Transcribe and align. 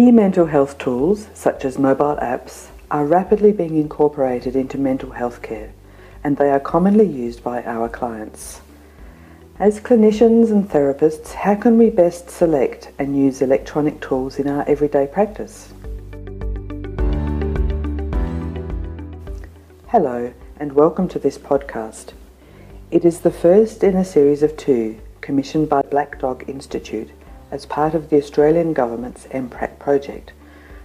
E-mental 0.00 0.46
health 0.46 0.78
tools, 0.78 1.28
such 1.34 1.62
as 1.62 1.78
mobile 1.78 2.16
apps, 2.22 2.68
are 2.90 3.04
rapidly 3.04 3.52
being 3.52 3.76
incorporated 3.76 4.56
into 4.56 4.78
mental 4.78 5.10
health 5.10 5.42
care, 5.42 5.74
and 6.24 6.38
they 6.38 6.48
are 6.50 6.58
commonly 6.58 7.04
used 7.06 7.44
by 7.44 7.62
our 7.64 7.86
clients. 7.86 8.62
As 9.58 9.78
clinicians 9.78 10.50
and 10.50 10.66
therapists, 10.66 11.34
how 11.34 11.54
can 11.54 11.76
we 11.76 11.90
best 11.90 12.30
select 12.30 12.90
and 12.98 13.14
use 13.14 13.42
electronic 13.42 14.00
tools 14.00 14.38
in 14.38 14.48
our 14.48 14.66
everyday 14.66 15.06
practice? 15.06 15.74
Hello, 19.88 20.32
and 20.58 20.72
welcome 20.72 21.08
to 21.08 21.18
this 21.18 21.36
podcast. 21.36 22.14
It 22.90 23.04
is 23.04 23.20
the 23.20 23.30
first 23.30 23.84
in 23.84 23.96
a 23.96 24.04
series 24.06 24.42
of 24.42 24.56
two 24.56 24.98
commissioned 25.20 25.68
by 25.68 25.82
Black 25.82 26.18
Dog 26.18 26.48
Institute 26.48 27.10
as 27.50 27.66
part 27.66 27.94
of 27.94 28.10
the 28.10 28.16
Australian 28.16 28.72
Government's 28.72 29.26
eMHPrac 29.26 29.78
project 29.78 30.32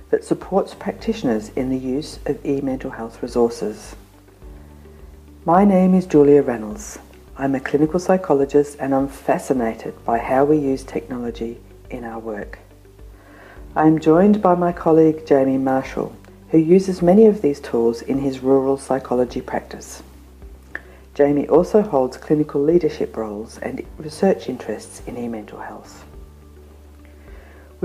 that 0.09 0.23
supports 0.23 0.73
practitioners 0.73 1.49
in 1.49 1.69
the 1.69 1.77
use 1.77 2.19
of 2.25 2.43
e-mental 2.45 2.91
health 2.91 3.21
resources. 3.21 3.95
My 5.45 5.63
name 5.63 5.93
is 5.93 6.05
Julia 6.05 6.41
Reynolds. 6.41 6.97
I'm 7.37 7.53
a 7.53 7.59
clinical 7.59 7.99
psychologist 7.99 8.77
and 8.79 8.95
I'm 8.95 9.07
fascinated 9.07 9.93
by 10.05 10.17
how 10.17 10.45
we 10.45 10.57
use 10.57 10.83
technology 10.83 11.59
in 11.89 12.03
our 12.03 12.19
work. 12.19 12.59
I 13.75 13.87
am 13.87 13.99
joined 13.99 14.41
by 14.41 14.55
my 14.55 14.71
colleague 14.71 15.27
Jamie 15.27 15.57
Marshall, 15.57 16.15
who 16.49 16.57
uses 16.57 17.01
many 17.01 17.25
of 17.25 17.41
these 17.41 17.59
tools 17.59 18.01
in 18.01 18.19
his 18.19 18.39
rural 18.39 18.77
psychology 18.77 19.41
practice. 19.41 20.01
Jamie 21.13 21.47
also 21.47 21.81
holds 21.81 22.17
clinical 22.17 22.61
leadership 22.61 23.15
roles 23.17 23.57
and 23.59 23.85
research 23.97 24.49
interests 24.49 25.01
in 25.05 25.17
e-mental 25.17 25.59
health. 25.59 26.05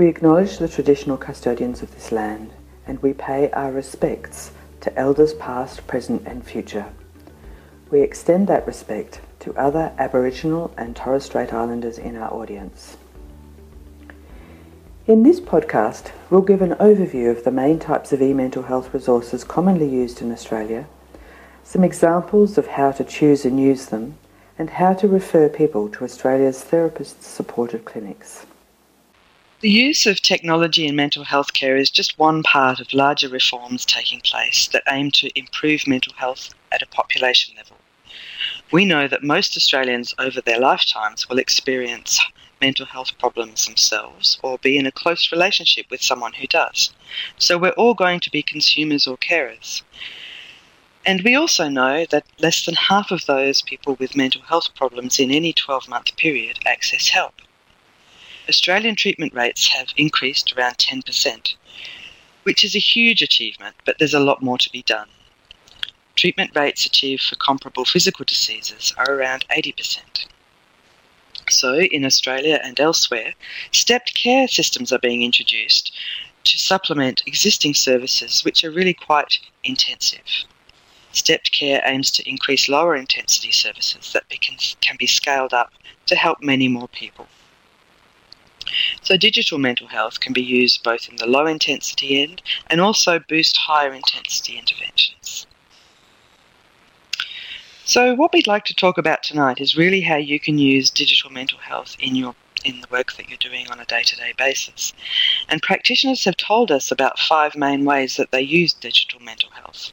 We 0.01 0.07
acknowledge 0.07 0.57
the 0.57 0.67
traditional 0.67 1.15
custodians 1.15 1.83
of 1.83 1.93
this 1.93 2.11
land 2.11 2.53
and 2.87 2.99
we 3.03 3.13
pay 3.13 3.51
our 3.51 3.71
respects 3.71 4.49
to 4.79 4.97
elders 4.97 5.35
past, 5.35 5.85
present 5.85 6.23
and 6.25 6.43
future. 6.43 6.87
We 7.91 8.01
extend 8.01 8.47
that 8.47 8.65
respect 8.65 9.21
to 9.41 9.55
other 9.55 9.93
Aboriginal 9.99 10.73
and 10.75 10.95
Torres 10.95 11.25
Strait 11.25 11.53
Islanders 11.53 11.99
in 11.99 12.15
our 12.15 12.33
audience. 12.33 12.97
In 15.05 15.21
this 15.21 15.39
podcast, 15.39 16.09
we'll 16.31 16.41
give 16.41 16.63
an 16.63 16.73
overview 16.79 17.29
of 17.29 17.43
the 17.43 17.51
main 17.51 17.77
types 17.77 18.11
of 18.11 18.23
e-mental 18.23 18.63
health 18.63 18.95
resources 18.95 19.43
commonly 19.43 19.87
used 19.87 20.19
in 20.19 20.31
Australia, 20.31 20.87
some 21.63 21.83
examples 21.83 22.57
of 22.57 22.65
how 22.65 22.91
to 22.91 23.03
choose 23.03 23.45
and 23.45 23.59
use 23.59 23.85
them, 23.85 24.17
and 24.57 24.71
how 24.71 24.95
to 24.95 25.07
refer 25.07 25.47
people 25.47 25.87
to 25.89 26.03
Australia's 26.03 26.63
therapist-supported 26.63 27.85
clinics. 27.85 28.47
The 29.61 29.69
use 29.69 30.07
of 30.07 30.23
technology 30.23 30.87
in 30.87 30.95
mental 30.95 31.23
health 31.23 31.53
care 31.53 31.77
is 31.77 31.91
just 31.91 32.17
one 32.17 32.41
part 32.41 32.79
of 32.79 32.93
larger 32.93 33.29
reforms 33.29 33.85
taking 33.85 34.19
place 34.19 34.67
that 34.69 34.81
aim 34.89 35.11
to 35.11 35.29
improve 35.37 35.85
mental 35.85 36.13
health 36.13 36.55
at 36.71 36.81
a 36.81 36.87
population 36.87 37.53
level. 37.55 37.77
We 38.71 38.85
know 38.85 39.07
that 39.07 39.21
most 39.21 39.55
Australians 39.55 40.15
over 40.17 40.41
their 40.41 40.59
lifetimes 40.59 41.29
will 41.29 41.37
experience 41.37 42.19
mental 42.59 42.87
health 42.87 43.15
problems 43.19 43.67
themselves 43.67 44.39
or 44.41 44.57
be 44.57 44.77
in 44.79 44.87
a 44.87 44.91
close 44.91 45.31
relationship 45.31 45.85
with 45.91 46.01
someone 46.01 46.33
who 46.33 46.47
does. 46.47 46.91
So 47.37 47.59
we're 47.59 47.77
all 47.81 47.93
going 47.93 48.19
to 48.21 48.31
be 48.31 48.41
consumers 48.41 49.05
or 49.05 49.15
carers. 49.15 49.83
And 51.05 51.21
we 51.21 51.35
also 51.35 51.69
know 51.69 52.07
that 52.09 52.25
less 52.39 52.65
than 52.65 52.73
half 52.73 53.11
of 53.11 53.27
those 53.27 53.61
people 53.61 53.93
with 53.99 54.15
mental 54.15 54.41
health 54.41 54.73
problems 54.73 55.19
in 55.19 55.29
any 55.29 55.53
12 55.53 55.87
month 55.87 56.17
period 56.17 56.57
access 56.65 57.09
help. 57.09 57.35
Australian 58.51 58.97
treatment 58.97 59.33
rates 59.33 59.69
have 59.69 59.93
increased 59.95 60.51
around 60.51 60.77
10%, 60.77 61.55
which 62.43 62.65
is 62.65 62.75
a 62.75 62.79
huge 62.79 63.21
achievement, 63.21 63.73
but 63.85 63.97
there's 63.97 64.13
a 64.13 64.19
lot 64.19 64.41
more 64.41 64.57
to 64.57 64.69
be 64.71 64.81
done. 64.81 65.07
Treatment 66.17 66.51
rates 66.53 66.85
achieved 66.85 67.23
for 67.23 67.37
comparable 67.37 67.85
physical 67.85 68.25
diseases 68.25 68.93
are 68.97 69.09
around 69.09 69.45
80%. 69.47 70.25
So, 71.49 71.79
in 71.79 72.03
Australia 72.03 72.59
and 72.61 72.77
elsewhere, 72.77 73.35
stepped 73.71 74.15
care 74.15 74.49
systems 74.49 74.91
are 74.91 74.99
being 74.99 75.23
introduced 75.23 75.93
to 76.43 76.57
supplement 76.59 77.23
existing 77.25 77.73
services 77.73 78.43
which 78.43 78.65
are 78.65 78.71
really 78.71 78.93
quite 78.93 79.39
intensive. 79.63 80.27
Stepped 81.13 81.53
care 81.53 81.81
aims 81.85 82.11
to 82.11 82.29
increase 82.29 82.67
lower 82.67 82.97
intensity 82.97 83.53
services 83.53 84.11
that 84.11 84.27
can, 84.29 84.57
can 84.81 84.97
be 84.99 85.07
scaled 85.07 85.53
up 85.53 85.71
to 86.07 86.17
help 86.17 86.43
many 86.43 86.67
more 86.67 86.89
people. 86.89 87.29
So, 89.01 89.17
digital 89.17 89.57
mental 89.57 89.87
health 89.87 90.19
can 90.19 90.33
be 90.33 90.43
used 90.43 90.83
both 90.83 91.09
in 91.09 91.17
the 91.17 91.27
low 91.27 91.45
intensity 91.45 92.21
end 92.21 92.41
and 92.67 92.79
also 92.79 93.19
boost 93.19 93.57
higher 93.57 93.93
intensity 93.93 94.57
interventions. 94.57 95.47
So, 97.83 98.13
what 98.13 98.31
we'd 98.31 98.47
like 98.47 98.65
to 98.65 98.75
talk 98.75 98.97
about 98.97 99.23
tonight 99.23 99.59
is 99.59 99.75
really 99.75 100.01
how 100.01 100.15
you 100.15 100.39
can 100.39 100.57
use 100.57 100.89
digital 100.89 101.29
mental 101.29 101.57
health 101.57 101.95
in 101.99 102.15
your 102.15 102.35
in 102.63 102.81
the 102.81 102.87
work 102.91 103.13
that 103.13 103.27
you're 103.27 103.37
doing 103.37 103.67
on 103.69 103.79
a 103.79 103.85
day-to-day 103.85 104.33
basis. 104.37 104.93
And 105.49 105.61
practitioners 105.61 106.25
have 106.25 106.37
told 106.37 106.71
us 106.71 106.91
about 106.91 107.19
five 107.19 107.55
main 107.55 107.85
ways 107.85 108.17
that 108.17 108.31
they 108.31 108.41
use 108.41 108.73
digital 108.73 109.19
mental 109.19 109.49
health. 109.49 109.91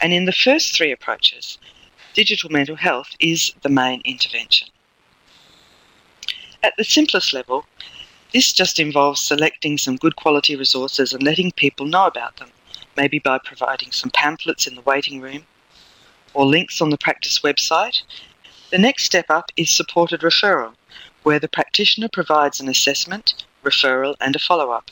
And 0.00 0.12
in 0.12 0.26
the 0.26 0.32
first 0.32 0.76
three 0.76 0.92
approaches, 0.92 1.58
digital 2.14 2.50
mental 2.50 2.76
health 2.76 3.10
is 3.18 3.52
the 3.62 3.68
main 3.68 4.02
intervention. 4.04 4.68
At 6.62 6.74
the 6.76 6.84
simplest 6.84 7.32
level, 7.32 7.64
this 8.36 8.52
just 8.52 8.78
involves 8.78 9.18
selecting 9.18 9.78
some 9.78 9.96
good 9.96 10.14
quality 10.14 10.54
resources 10.56 11.14
and 11.14 11.22
letting 11.22 11.50
people 11.52 11.86
know 11.86 12.06
about 12.06 12.36
them, 12.36 12.50
maybe 12.94 13.18
by 13.18 13.38
providing 13.38 13.90
some 13.90 14.10
pamphlets 14.10 14.66
in 14.66 14.74
the 14.74 14.82
waiting 14.82 15.22
room 15.22 15.46
or 16.34 16.44
links 16.44 16.82
on 16.82 16.90
the 16.90 16.98
practice 16.98 17.40
website. 17.40 18.02
The 18.70 18.76
next 18.76 19.04
step 19.04 19.30
up 19.30 19.52
is 19.56 19.70
supported 19.70 20.20
referral, 20.20 20.74
where 21.22 21.38
the 21.38 21.48
practitioner 21.48 22.10
provides 22.12 22.60
an 22.60 22.68
assessment, 22.68 23.46
referral, 23.64 24.16
and 24.20 24.36
a 24.36 24.38
follow 24.38 24.70
up. 24.70 24.90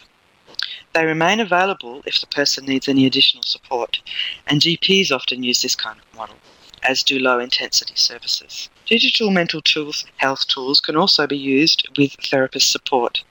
They 0.94 1.04
remain 1.04 1.38
available 1.38 2.00
if 2.06 2.22
the 2.22 2.26
person 2.28 2.64
needs 2.64 2.88
any 2.88 3.04
additional 3.04 3.42
support, 3.42 4.00
and 4.46 4.62
GPs 4.62 5.10
often 5.10 5.42
use 5.42 5.60
this 5.60 5.76
kind 5.76 5.98
of 5.98 6.16
model, 6.16 6.36
as 6.84 7.02
do 7.02 7.18
low 7.18 7.38
intensity 7.38 7.94
services. 7.96 8.68
Digital 8.86 9.30
mental 9.30 9.62
tools, 9.62 10.04
health 10.16 10.46
tools 10.46 10.80
can 10.80 10.96
also 10.96 11.26
be 11.26 11.36
used 11.36 11.88
with 11.96 12.12
therapist 12.30 12.70
support. 12.70 13.24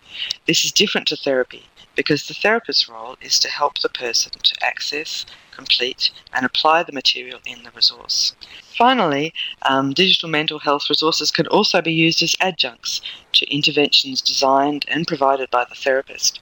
This 0.48 0.66
is 0.66 0.72
different 0.72 1.08
to 1.08 1.16
therapy 1.16 1.66
because 1.96 2.28
the 2.28 2.34
therapist's 2.34 2.90
role 2.90 3.16
is 3.22 3.40
to 3.40 3.50
help 3.50 3.80
the 3.80 3.90
person 3.90 4.32
to 4.44 4.56
access, 4.64 5.26
complete, 5.52 6.12
and 6.34 6.46
apply 6.46 6.84
the 6.84 6.92
material 6.92 7.40
in 7.46 7.64
the 7.64 7.72
resource. 7.72 8.34
Finally, 8.78 9.34
um, 9.64 9.94
digital 9.94 10.30
mental 10.30 10.60
health 10.60 10.90
resources 10.90 11.30
can 11.30 11.48
also 11.48 11.82
be 11.82 11.94
used 11.94 12.24
as 12.24 12.36
adjuncts 12.42 13.02
to 13.34 13.54
interventions 13.54 14.22
designed 14.22 14.86
and 14.88 15.08
provided 15.08 15.50
by 15.52 15.66
the 15.66 15.76
therapist, 15.76 16.40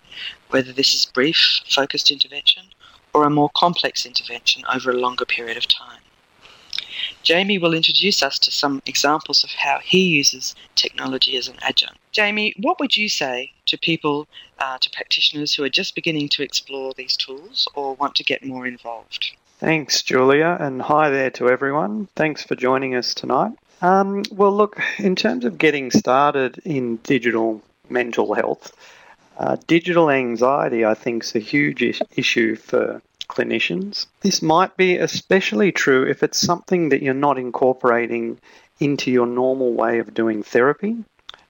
whether 0.50 0.72
this 0.72 0.94
is 0.94 1.06
brief, 1.06 1.60
focused 1.68 2.12
intervention 2.12 2.64
or 3.14 3.26
a 3.26 3.30
more 3.30 3.50
complex 3.56 4.06
intervention 4.06 4.64
over 4.74 4.90
a 4.90 4.96
longer 4.98 5.26
period 5.26 5.58
of 5.58 5.68
time. 5.68 6.01
Jamie 7.24 7.58
will 7.58 7.74
introduce 7.74 8.24
us 8.24 8.40
to 8.40 8.52
some 8.52 8.82
examples 8.86 9.44
of 9.44 9.52
how 9.52 9.80
he 9.84 10.04
uses 10.04 10.56
technology 10.76 11.38
as 11.38 11.48
an 11.48 11.56
adjunct. 11.62 11.98
Jamie, 12.12 12.54
what 12.60 12.80
would 12.80 12.98
you 12.98 13.10
say 13.10 13.52
to 13.68 13.78
people, 13.78 14.28
uh, 14.60 14.78
to 14.80 14.90
practitioners 14.90 15.54
who 15.54 15.64
are 15.64 15.70
just 15.70 15.96
beginning 15.96 16.30
to 16.30 16.44
explore 16.44 16.94
these 16.98 17.16
tools 17.16 17.68
or 17.76 17.96
want 17.96 18.16
to 18.16 18.24
get 18.24 18.44
more 18.44 18.66
involved? 18.66 19.32
Thanks, 19.60 20.02
Julia, 20.02 20.58
and 20.60 20.82
hi 20.82 21.10
there 21.10 21.30
to 21.32 21.48
everyone. 21.48 22.08
Thanks 22.16 22.44
for 22.44 22.56
joining 22.56 22.96
us 22.96 23.14
tonight. 23.14 23.52
Um, 23.82 24.24
well, 24.32 24.52
look, 24.52 24.82
in 24.98 25.16
terms 25.16 25.46
of 25.46 25.58
getting 25.58 25.92
started 25.92 26.60
in 26.66 26.98
digital 26.98 27.62
mental 27.90 28.34
health, 28.34 28.76
uh, 29.38 29.58
digital 29.68 30.10
anxiety, 30.10 30.84
I 30.84 30.96
think, 30.96 31.24
is 31.24 31.36
a 31.36 31.40
huge 31.40 31.82
is- 31.82 32.02
issue 32.16 32.56
for 32.56 33.02
clinicians. 33.32 34.06
This 34.22 34.42
might 34.42 34.78
be 34.78 34.98
especially 34.98 35.72
true 35.72 36.04
if 36.04 36.22
it's 36.22 36.38
something 36.38 36.90
that 36.90 37.02
you're 37.02 37.14
not 37.14 37.38
incorporating 37.38 38.40
into 38.80 39.10
your 39.12 39.28
normal 39.28 39.74
way 39.74 40.00
of 40.00 40.14
doing 40.14 40.44
therapy. 40.44 40.98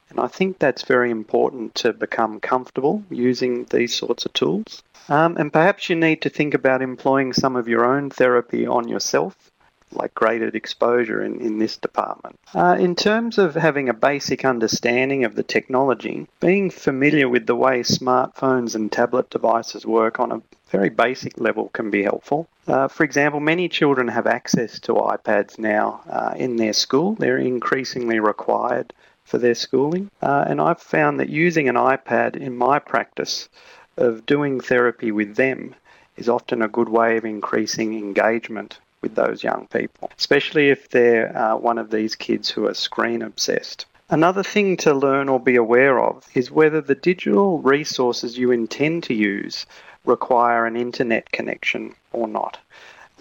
And 0.10 0.20
I 0.20 0.28
think 0.28 0.60
that's 0.60 0.84
very 0.84 1.10
important 1.10 1.76
to 1.76 1.94
become 1.94 2.40
comfortable 2.40 3.04
using 3.10 3.66
these 3.66 3.96
sorts 3.96 4.26
of 4.26 4.34
tools. 4.34 4.84
Um, 5.10 5.38
and 5.38 5.52
perhaps 5.52 5.90
you 5.90 5.96
need 5.96 6.22
to 6.22 6.30
think 6.30 6.54
about 6.54 6.82
employing 6.82 7.34
some 7.34 7.56
of 7.56 7.68
your 7.68 7.86
own 7.86 8.10
therapy 8.10 8.68
on 8.68 8.88
yourself 8.88 9.51
like 9.94 10.14
graded 10.14 10.56
exposure 10.56 11.24
in, 11.24 11.40
in 11.42 11.60
this 11.60 11.78
department. 11.78 12.40
Uh, 12.54 12.78
in 12.80 12.96
terms 12.96 13.38
of 13.38 13.56
having 13.56 13.90
a 13.90 13.94
basic 13.94 14.46
understanding 14.46 15.24
of 15.24 15.36
the 15.36 15.44
technology, 15.44 16.28
being 16.40 16.70
familiar 16.70 17.28
with 17.28 17.46
the 17.46 17.56
way 17.56 17.82
smartphones 17.82 18.76
and 18.76 18.92
tablet 18.92 19.30
devices 19.30 19.86
work 19.86 20.20
on 20.20 20.32
a 20.32 20.42
very 20.70 20.90
basic 20.90 21.38
level 21.40 21.70
can 21.70 21.90
be 21.90 22.04
helpful. 22.04 22.48
Uh, 22.68 22.88
for 22.88 23.04
example, 23.04 23.40
many 23.40 23.68
children 23.68 24.08
have 24.08 24.28
access 24.28 24.80
to 24.80 24.94
iPads 24.94 25.60
now 25.60 26.02
uh, 26.10 26.34
in 26.38 26.56
their 26.56 26.74
school. 26.74 27.16
They're 27.16 27.38
increasingly 27.38 28.20
required 28.20 28.94
for 29.26 29.38
their 29.38 29.56
schooling. 29.56 30.10
Uh, 30.22 30.46
and 30.48 30.62
I've 30.62 30.82
found 30.82 31.20
that 31.20 31.30
using 31.30 31.68
an 31.68 31.76
iPad 31.76 32.36
in 32.36 32.56
my 32.56 32.80
practice 32.80 33.50
of 33.98 34.26
doing 34.26 34.60
therapy 34.60 35.12
with 35.12 35.36
them 35.36 35.76
is 36.16 36.30
often 36.30 36.62
a 36.62 36.68
good 36.68 36.90
way 36.90 37.18
of 37.18 37.26
increasing 37.26 37.98
engagement 37.98 38.80
with 39.02 39.16
those 39.16 39.44
young 39.44 39.68
people, 39.68 40.12
especially 40.18 40.70
if 40.70 40.90
they're 40.90 41.36
uh, 41.38 41.56
one 41.56 41.78
of 41.78 41.92
these 41.92 42.16
kids 42.16 42.50
who 42.50 42.68
are 42.68 42.74
screen 42.74 43.22
obsessed. 43.22 43.86
Another 44.10 44.44
thing 44.44 44.78
to 44.78 44.94
learn 44.94 45.30
or 45.30 45.40
be 45.40 45.56
aware 45.56 46.00
of 46.00 46.28
is 46.34 46.52
whether 46.52 46.82
the 46.82 46.96
digital 46.96 47.60
resources 47.60 48.38
you 48.38 48.52
intend 48.52 49.04
to 49.04 49.14
use 49.14 49.66
require 50.06 50.66
an 50.66 50.76
internet 50.76 51.32
connection 51.32 51.96
or 52.12 52.28
not, 52.28 52.58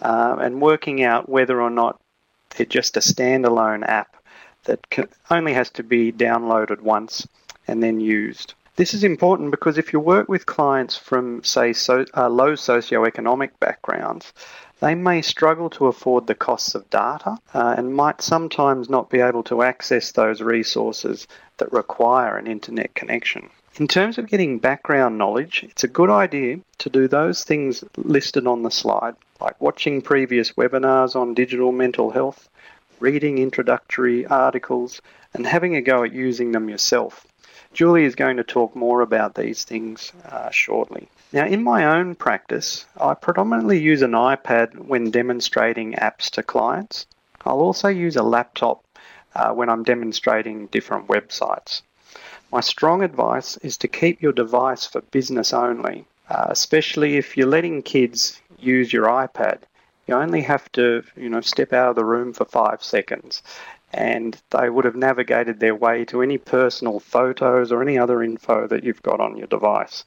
uh, 0.03 0.37
and 0.41 0.61
working 0.61 1.03
out 1.03 1.29
whether 1.29 1.61
or 1.61 1.71
not 1.71 2.00
they're 2.50 2.67
just 2.67 2.97
a 2.97 3.00
standalone 3.00 3.87
app 3.87 4.17
that 4.65 4.81
only 5.31 5.55
has 5.55 5.71
to 5.71 5.82
be 5.82 6.12
downloaded 6.12 6.81
once 6.81 7.27
and 7.69 7.82
then 7.82 8.00
used. 8.00 8.55
This 8.81 8.94
is 8.94 9.05
important 9.05 9.50
because 9.50 9.77
if 9.77 9.93
you 9.93 10.00
work 10.00 10.27
with 10.27 10.47
clients 10.47 10.97
from, 10.97 11.44
say, 11.44 11.75
so, 11.75 12.06
uh, 12.17 12.31
low 12.31 12.53
socioeconomic 12.53 13.50
backgrounds, 13.61 14.32
they 14.81 14.94
may 14.94 15.21
struggle 15.21 15.69
to 15.69 15.88
afford 15.88 16.27
the 16.27 16.35
costs 16.35 16.75
of 16.75 16.88
data 16.88 17.37
uh, 17.53 17.75
and 17.77 17.94
might 17.94 18.23
sometimes 18.23 18.88
not 18.88 19.11
be 19.11 19.21
able 19.21 19.43
to 19.43 19.61
access 19.61 20.12
those 20.12 20.41
resources 20.41 21.29
that 21.59 21.71
require 21.75 22.38
an 22.38 22.47
internet 22.47 22.94
connection. 22.94 23.50
In 23.77 23.87
terms 23.87 24.17
of 24.17 24.31
getting 24.31 24.59
background 24.59 25.19
knowledge, 25.19 25.62
it's 25.69 25.85
a 25.85 25.97
good 25.99 26.09
idea 26.09 26.61
to 26.79 26.88
do 26.88 27.06
those 27.06 27.44
things 27.44 27.85
listed 27.99 28.47
on 28.47 28.62
the 28.62 28.71
slide, 28.71 29.15
like 29.43 29.61
watching 29.61 30.00
previous 30.00 30.53
webinars 30.53 31.15
on 31.15 31.35
digital 31.35 31.71
mental 31.71 32.12
health, 32.12 32.49
reading 32.99 33.37
introductory 33.37 34.25
articles, 34.25 35.03
and 35.35 35.47
having 35.47 35.77
a 35.77 35.82
go 35.82 36.03
at 36.03 36.15
using 36.15 36.53
them 36.53 36.71
yourself. 36.71 37.27
Julie 37.72 38.05
is 38.05 38.17
going 38.17 38.37
to 38.37 38.44
talk 38.44 38.75
more 38.75 39.00
about 39.00 39.34
these 39.34 39.64
things 39.64 40.12
uh, 40.28 40.50
shortly. 40.50 41.08
Now, 41.32 41.46
in 41.46 41.62
my 41.62 41.84
own 41.84 42.17
practice, 42.17 42.84
I 43.00 43.14
predominantly 43.14 43.78
use 43.78 44.02
an 44.02 44.12
iPad 44.12 44.75
when 44.75 45.12
demonstrating 45.12 45.93
apps 45.93 46.31
to 46.31 46.43
clients. 46.43 47.06
I'll 47.46 47.61
also 47.61 47.88
use 47.88 48.17
a 48.17 48.25
laptop 48.25 48.84
uh, 49.37 49.52
when 49.52 49.69
I'm 49.69 49.84
demonstrating 49.84 50.67
different 50.67 51.06
websites. 51.06 51.82
My 52.50 52.61
strong 52.61 53.05
advice 53.05 53.56
is 53.58 53.76
to 53.78 53.88
keep 53.88 54.20
your 54.20 54.32
device 54.32 54.84
for 54.84 55.02
business 55.02 55.52
only, 55.52 56.05
uh, 56.28 56.46
especially 56.49 57.17
if 57.17 57.37
you're 57.37 57.46
letting 57.46 57.82
kids 57.82 58.40
use 58.58 58.93
your 58.93 59.06
iPad. 59.06 59.58
You 60.08 60.14
only 60.14 60.43
have 60.43 60.70
to, 60.72 61.05
you 61.17 61.28
know, 61.28 61.40
step 61.40 61.72
out 61.72 61.90
of 61.90 61.96
the 61.96 62.05
room 62.05 62.32
for 62.32 62.44
five 62.44 62.82
seconds 62.82 63.43
and 63.92 64.40
they 64.50 64.70
would 64.70 64.84
have 64.84 64.96
navigated 64.96 65.60
their 65.60 65.75
way 65.75 66.04
to 66.06 66.22
any 66.22 66.38
personal 66.38 67.00
photos 67.00 67.72
or 67.72 67.82
any 67.82 67.98
other 67.98 68.22
info 68.22 68.66
that 68.66 68.84
you've 68.84 69.02
got 69.02 69.20
on 69.20 69.37
your 69.37 69.46
device. 69.46 70.04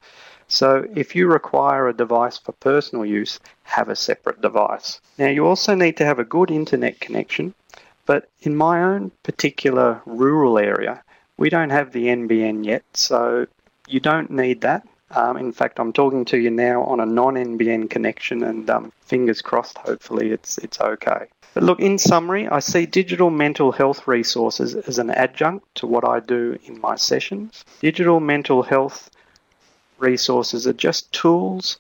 So 0.47 0.85
if 0.95 1.15
you 1.15 1.27
require 1.27 1.88
a 1.88 1.94
device 1.94 2.38
for 2.38 2.51
personal 2.53 3.06
use, 3.06 3.39
have 3.63 3.89
a 3.89 3.95
separate 3.95 4.41
device. 4.41 5.01
Now 5.18 5.27
you 5.27 5.45
also 5.45 5.75
need 5.75 5.97
to 5.97 6.06
have 6.06 6.19
a 6.19 6.24
good 6.24 6.51
internet 6.51 7.00
connection, 7.00 7.53
but 8.06 8.30
in 8.41 8.56
my 8.56 8.83
own 8.83 9.12
particular 9.24 10.01
rural 10.06 10.57
area, 10.59 11.03
we 11.38 11.50
don't 11.50 11.71
have 11.71 11.91
the 11.91 12.06
NBN 12.06 12.65
yet, 12.65 12.83
so 12.94 13.47
you 13.88 14.00
don't 14.00 14.29
need 14.29 14.62
that. 14.62 14.88
Um, 15.15 15.38
in 15.38 15.51
fact, 15.51 15.80
I'm 15.80 15.94
talking 15.94 16.25
to 16.25 16.38
you 16.38 16.50
now 16.50 16.83
on 16.83 17.00
a 17.00 17.06
non-NBN 17.06 17.89
connection, 17.89 18.44
and 18.44 18.68
um, 18.69 18.92
fingers 19.01 19.42
crossed, 19.42 19.77
hopefully 19.77 20.31
it's 20.31 20.57
it's 20.57 20.81
okay. 20.81 21.27
But 21.54 21.63
look, 21.63 21.80
in 21.80 22.00
summary, 22.00 22.48
I 22.48 22.60
see 22.60 22.88
digital 22.88 23.30
mental 23.30 23.71
health 23.71 24.07
resources 24.07 24.74
as 24.74 24.98
an 24.98 25.12
adjunct 25.12 25.75
to 25.75 25.88
what 25.88 26.04
I 26.04 26.19
do 26.19 26.57
in 26.65 26.81
my 26.81 26.95
sessions. 26.95 27.63
Digital 27.80 28.19
mental 28.19 28.63
health 28.63 29.12
resources 30.00 30.65
are 30.65 30.74
just 30.74 31.12
tools 31.12 31.77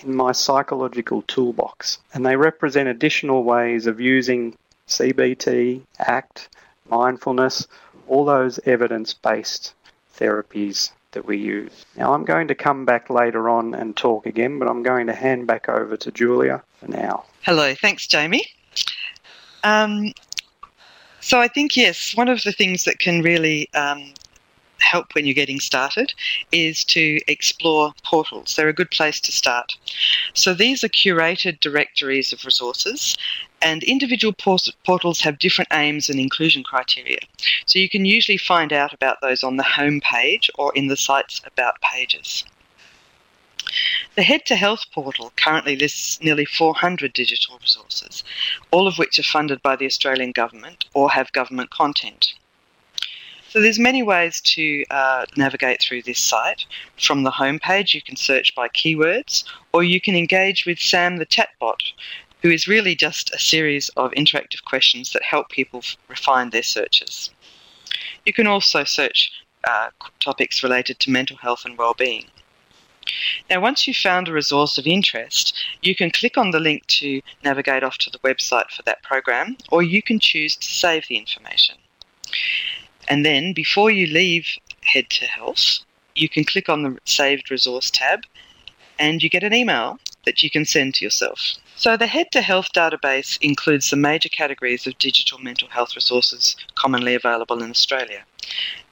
in 0.00 0.16
my 0.16 0.32
psychological 0.32 1.22
toolbox, 1.22 1.98
and 2.12 2.26
they 2.26 2.34
represent 2.34 2.88
additional 2.88 3.44
ways 3.44 3.86
of 3.86 4.00
using 4.00 4.56
CBT, 4.88 5.82
ACT, 6.00 6.48
mindfulness, 6.90 7.68
all 8.08 8.24
those 8.24 8.58
evidence 8.66 9.14
based 9.14 9.74
therapies 10.18 10.90
that 11.12 11.24
we 11.24 11.36
use. 11.38 11.84
Now, 11.96 12.12
I'm 12.12 12.24
going 12.24 12.48
to 12.48 12.54
come 12.54 12.84
back 12.84 13.08
later 13.08 13.48
on 13.48 13.74
and 13.74 13.96
talk 13.96 14.26
again, 14.26 14.58
but 14.58 14.68
I'm 14.68 14.82
going 14.82 15.06
to 15.06 15.14
hand 15.14 15.46
back 15.46 15.68
over 15.68 15.96
to 15.96 16.10
Julia 16.10 16.62
for 16.78 16.88
now. 16.88 17.24
Hello, 17.42 17.74
thanks, 17.74 18.06
Jamie. 18.06 18.46
Um, 19.64 20.12
so, 21.20 21.40
I 21.40 21.48
think, 21.48 21.76
yes, 21.76 22.16
one 22.16 22.28
of 22.28 22.42
the 22.42 22.52
things 22.52 22.84
that 22.84 22.98
can 22.98 23.22
really 23.22 23.72
um, 23.74 24.12
help 24.82 25.14
when 25.14 25.24
you're 25.24 25.34
getting 25.34 25.60
started 25.60 26.12
is 26.50 26.84
to 26.84 27.18
explore 27.28 27.92
portals. 28.04 28.56
They're 28.56 28.68
a 28.68 28.74
good 28.74 28.90
place 28.90 29.20
to 29.20 29.32
start. 29.32 29.72
So 30.34 30.52
these 30.54 30.84
are 30.84 30.88
curated 30.88 31.60
directories 31.60 32.32
of 32.32 32.44
resources, 32.44 33.16
and 33.62 33.82
individual 33.84 34.32
portals 34.32 35.20
have 35.20 35.38
different 35.38 35.68
aims 35.72 36.08
and 36.08 36.18
inclusion 36.18 36.62
criteria. 36.62 37.20
So 37.66 37.78
you 37.78 37.88
can 37.88 38.04
usually 38.04 38.38
find 38.38 38.72
out 38.72 38.92
about 38.92 39.20
those 39.20 39.42
on 39.42 39.56
the 39.56 39.62
home 39.62 40.00
page 40.00 40.50
or 40.56 40.72
in 40.74 40.88
the 40.88 40.96
site's 40.96 41.40
About 41.46 41.80
pages. 41.80 42.44
The 44.16 44.22
Head 44.22 44.44
to 44.46 44.56
Health 44.56 44.84
portal 44.92 45.32
currently 45.36 45.76
lists 45.76 46.20
nearly 46.20 46.44
400 46.44 47.12
digital 47.12 47.58
resources, 47.58 48.24
all 48.70 48.86
of 48.86 48.98
which 48.98 49.18
are 49.18 49.22
funded 49.22 49.62
by 49.62 49.76
the 49.76 49.86
Australian 49.86 50.32
Government 50.32 50.84
or 50.92 51.10
have 51.10 51.32
government 51.32 51.70
content. 51.70 52.34
So 53.48 53.60
there's 53.60 53.78
many 53.78 54.02
ways 54.02 54.40
to 54.56 54.84
uh, 54.90 55.26
navigate 55.36 55.80
through 55.80 56.02
this 56.02 56.18
site. 56.18 56.64
From 56.98 57.22
the 57.22 57.30
homepage, 57.30 57.92
you 57.92 58.00
can 58.00 58.16
search 58.16 58.54
by 58.54 58.68
keywords, 58.68 59.44
or 59.74 59.84
you 59.84 60.00
can 60.00 60.14
engage 60.14 60.64
with 60.64 60.78
Sam 60.78 61.18
the 61.18 61.26
chatbot, 61.26 61.80
who 62.42 62.50
is 62.50 62.68
really 62.68 62.94
just 62.94 63.32
a 63.32 63.38
series 63.38 63.88
of 63.90 64.10
interactive 64.12 64.64
questions 64.64 65.12
that 65.12 65.22
help 65.22 65.48
people 65.48 65.82
refine 66.08 66.50
their 66.50 66.62
searches. 66.62 67.30
You 68.26 68.32
can 68.32 68.46
also 68.46 68.84
search 68.84 69.30
uh, 69.64 69.90
topics 70.20 70.62
related 70.62 70.98
to 71.00 71.10
mental 71.10 71.36
health 71.36 71.64
and 71.64 71.78
well-being. 71.78 72.26
Now, 73.50 73.60
once 73.60 73.86
you've 73.86 73.96
found 73.96 74.28
a 74.28 74.32
resource 74.32 74.78
of 74.78 74.86
interest, 74.86 75.56
you 75.82 75.94
can 75.94 76.10
click 76.10 76.36
on 76.36 76.50
the 76.50 76.60
link 76.60 76.86
to 76.86 77.20
navigate 77.44 77.82
off 77.82 77.98
to 77.98 78.10
the 78.10 78.18
website 78.18 78.70
for 78.70 78.82
that 78.82 79.02
program, 79.02 79.56
or 79.70 79.82
you 79.82 80.02
can 80.02 80.20
choose 80.20 80.56
to 80.56 80.66
save 80.66 81.06
the 81.08 81.16
information. 81.16 81.76
And 83.08 83.24
then 83.24 83.52
before 83.52 83.90
you 83.90 84.06
leave 84.06 84.46
Head 84.82 85.10
to 85.10 85.26
Health, 85.26 85.80
you 86.14 86.28
can 86.28 86.44
click 86.44 86.68
on 86.68 86.82
the 86.82 86.98
Saved 87.04 87.50
Resource 87.50 87.90
tab 87.90 88.20
and 88.98 89.22
you 89.22 89.28
get 89.28 89.42
an 89.42 89.54
email 89.54 89.98
that 90.24 90.42
you 90.42 90.50
can 90.50 90.64
send 90.64 90.94
to 90.94 91.04
yourself. 91.04 91.54
So, 91.82 91.96
the 91.96 92.06
Head 92.06 92.30
to 92.30 92.42
Health 92.42 92.68
database 92.72 93.36
includes 93.40 93.90
the 93.90 93.96
major 93.96 94.28
categories 94.28 94.86
of 94.86 94.96
digital 94.98 95.38
mental 95.40 95.66
health 95.66 95.96
resources 95.96 96.54
commonly 96.76 97.16
available 97.16 97.60
in 97.60 97.70
Australia. 97.70 98.22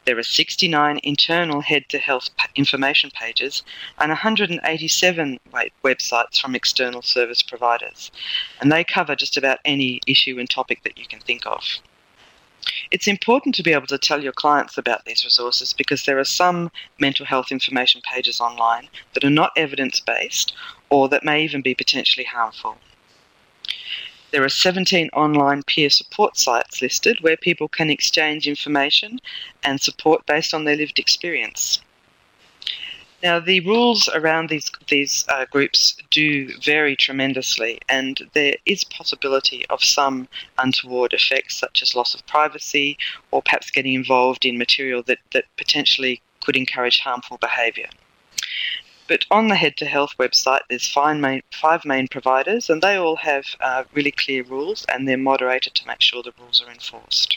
There 0.06 0.18
are 0.18 0.24
69 0.24 0.98
internal 1.04 1.60
Head 1.60 1.84
to 1.90 2.00
Health 2.00 2.30
information 2.56 3.12
pages 3.12 3.62
and 4.00 4.08
187 4.08 5.38
websites 5.84 6.40
from 6.40 6.56
external 6.56 7.02
service 7.02 7.42
providers, 7.42 8.10
and 8.60 8.72
they 8.72 8.82
cover 8.82 9.14
just 9.14 9.36
about 9.36 9.60
any 9.64 10.00
issue 10.08 10.40
and 10.40 10.50
topic 10.50 10.82
that 10.82 10.98
you 10.98 11.06
can 11.06 11.20
think 11.20 11.46
of. 11.46 11.62
It's 12.90 13.06
important 13.06 13.54
to 13.54 13.62
be 13.62 13.72
able 13.72 13.86
to 13.86 13.98
tell 13.98 14.20
your 14.20 14.32
clients 14.32 14.76
about 14.76 15.04
these 15.04 15.24
resources 15.24 15.72
because 15.72 16.06
there 16.06 16.18
are 16.18 16.24
some 16.24 16.72
mental 16.98 17.24
health 17.24 17.52
information 17.52 18.02
pages 18.02 18.40
online 18.40 18.88
that 19.14 19.22
are 19.22 19.30
not 19.30 19.52
evidence 19.56 20.00
based 20.00 20.54
or 20.90 21.08
that 21.08 21.24
may 21.24 21.42
even 21.42 21.62
be 21.62 21.74
potentially 21.74 22.24
harmful. 22.24 22.76
There 24.32 24.44
are 24.44 24.48
17 24.48 25.10
online 25.12 25.64
peer 25.64 25.90
support 25.90 26.36
sites 26.36 26.80
listed 26.80 27.18
where 27.20 27.36
people 27.36 27.68
can 27.68 27.90
exchange 27.90 28.46
information 28.46 29.20
and 29.64 29.80
support 29.80 30.26
based 30.26 30.54
on 30.54 30.64
their 30.64 30.76
lived 30.76 30.98
experience. 30.98 31.80
Now, 33.22 33.38
the 33.38 33.60
rules 33.60 34.08
around 34.08 34.48
these 34.48 34.70
these 34.88 35.26
uh, 35.28 35.44
groups 35.44 35.96
do 36.10 36.56
vary 36.60 36.96
tremendously, 36.96 37.78
and 37.88 38.30
there 38.32 38.56
is 38.64 38.82
possibility 38.84 39.66
of 39.66 39.84
some 39.84 40.26
untoward 40.56 41.12
effects, 41.12 41.56
such 41.56 41.82
as 41.82 41.94
loss 41.94 42.14
of 42.14 42.26
privacy, 42.26 42.96
or 43.30 43.42
perhaps 43.42 43.70
getting 43.70 43.92
involved 43.92 44.46
in 44.46 44.56
material 44.56 45.02
that, 45.02 45.18
that 45.32 45.44
potentially 45.58 46.22
could 46.42 46.56
encourage 46.56 47.00
harmful 47.00 47.36
behaviour. 47.36 47.90
But 49.10 49.26
on 49.28 49.48
the 49.48 49.56
Head 49.56 49.76
to 49.78 49.86
Health 49.86 50.14
website, 50.20 50.60
there's 50.68 50.86
five 50.86 51.16
main, 51.16 51.42
five 51.50 51.84
main 51.84 52.06
providers, 52.06 52.70
and 52.70 52.80
they 52.80 52.94
all 52.94 53.16
have 53.16 53.44
uh, 53.60 53.82
really 53.92 54.12
clear 54.12 54.44
rules, 54.44 54.86
and 54.88 55.08
they're 55.08 55.16
moderated 55.16 55.74
to 55.74 55.86
make 55.88 56.00
sure 56.00 56.22
the 56.22 56.32
rules 56.38 56.62
are 56.62 56.70
enforced. 56.70 57.36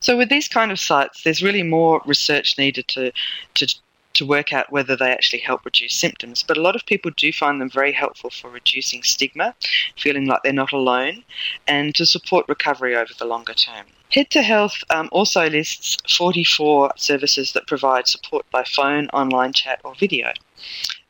So 0.00 0.14
with 0.14 0.28
these 0.28 0.46
kind 0.46 0.70
of 0.70 0.78
sites, 0.78 1.22
there's 1.22 1.42
really 1.42 1.62
more 1.62 2.02
research 2.04 2.58
needed 2.58 2.86
to, 2.88 3.12
to 3.54 3.66
to 4.12 4.26
work 4.26 4.52
out 4.52 4.72
whether 4.72 4.94
they 4.94 5.10
actually 5.10 5.40
help 5.40 5.64
reduce 5.64 5.94
symptoms. 5.94 6.42
But 6.42 6.58
a 6.58 6.62
lot 6.62 6.76
of 6.76 6.84
people 6.84 7.10
do 7.16 7.32
find 7.32 7.58
them 7.58 7.70
very 7.70 7.92
helpful 7.92 8.30
for 8.30 8.50
reducing 8.50 9.02
stigma, 9.02 9.54
feeling 9.96 10.26
like 10.26 10.42
they're 10.42 10.52
not 10.52 10.72
alone, 10.72 11.24
and 11.66 11.94
to 11.94 12.04
support 12.04 12.46
recovery 12.48 12.94
over 12.94 13.12
the 13.18 13.26
longer 13.26 13.54
term. 13.54 13.86
Head 14.12 14.30
to 14.30 14.42
Health 14.42 14.82
um, 14.90 15.08
also 15.12 15.48
lists 15.48 15.96
44 16.16 16.92
services 16.96 17.52
that 17.52 17.66
provide 17.66 18.06
support 18.06 18.46
by 18.50 18.64
phone, 18.64 19.08
online 19.08 19.52
chat, 19.52 19.80
or 19.84 19.94
video. 19.94 20.32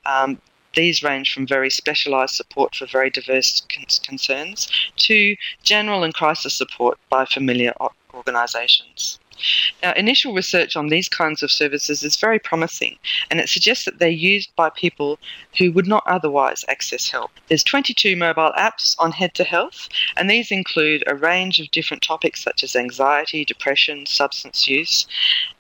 Um, 0.06 0.40
these 0.74 1.02
range 1.02 1.32
from 1.32 1.46
very 1.46 1.70
specialised 1.70 2.36
support 2.36 2.74
for 2.74 2.86
very 2.86 3.10
diverse 3.10 3.66
concerns 4.04 4.68
to 4.96 5.36
general 5.62 6.04
and 6.04 6.14
crisis 6.14 6.54
support 6.54 6.98
by 7.08 7.24
familiar 7.24 7.72
organisations. 8.14 9.18
Now, 9.86 9.92
initial 9.92 10.34
research 10.34 10.76
on 10.76 10.88
these 10.88 11.08
kinds 11.08 11.44
of 11.44 11.52
services 11.52 12.02
is 12.02 12.16
very 12.16 12.40
promising, 12.40 12.98
and 13.30 13.38
it 13.38 13.48
suggests 13.48 13.84
that 13.84 14.00
they're 14.00 14.08
used 14.08 14.50
by 14.56 14.68
people 14.68 15.20
who 15.58 15.70
would 15.70 15.86
not 15.86 16.02
otherwise 16.08 16.64
access 16.66 17.08
help. 17.08 17.30
There's 17.46 17.62
22 17.62 18.16
mobile 18.16 18.50
apps 18.58 18.96
on 18.98 19.12
Head 19.12 19.34
to 19.34 19.44
Health, 19.44 19.88
and 20.16 20.28
these 20.28 20.50
include 20.50 21.04
a 21.06 21.14
range 21.14 21.60
of 21.60 21.70
different 21.70 22.02
topics 22.02 22.42
such 22.42 22.64
as 22.64 22.74
anxiety, 22.74 23.44
depression, 23.44 24.06
substance 24.06 24.66
use, 24.66 25.06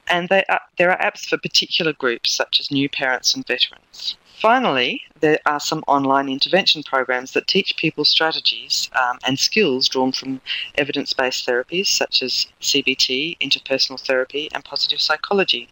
and 0.08 0.28
are, 0.32 0.60
there 0.76 0.90
are 0.90 0.98
apps 0.98 1.24
for 1.28 1.38
particular 1.38 1.92
groups 1.92 2.32
such 2.32 2.58
as 2.58 2.72
new 2.72 2.88
parents 2.88 3.32
and 3.32 3.46
veterans. 3.46 4.16
Finally, 4.40 5.02
there 5.20 5.38
are 5.46 5.58
some 5.58 5.82
online 5.86 6.28
intervention 6.28 6.82
programs 6.82 7.32
that 7.32 7.46
teach 7.46 7.74
people 7.78 8.04
strategies 8.04 8.90
um, 8.92 9.18
and 9.26 9.38
skills 9.38 9.88
drawn 9.88 10.12
from 10.12 10.42
evidence 10.74 11.14
based 11.14 11.46
therapies 11.46 11.86
such 11.86 12.22
as 12.22 12.46
CBT, 12.60 13.38
interpersonal 13.38 13.98
therapy, 13.98 14.50
and 14.52 14.62
positive 14.62 15.00
psychology. 15.00 15.70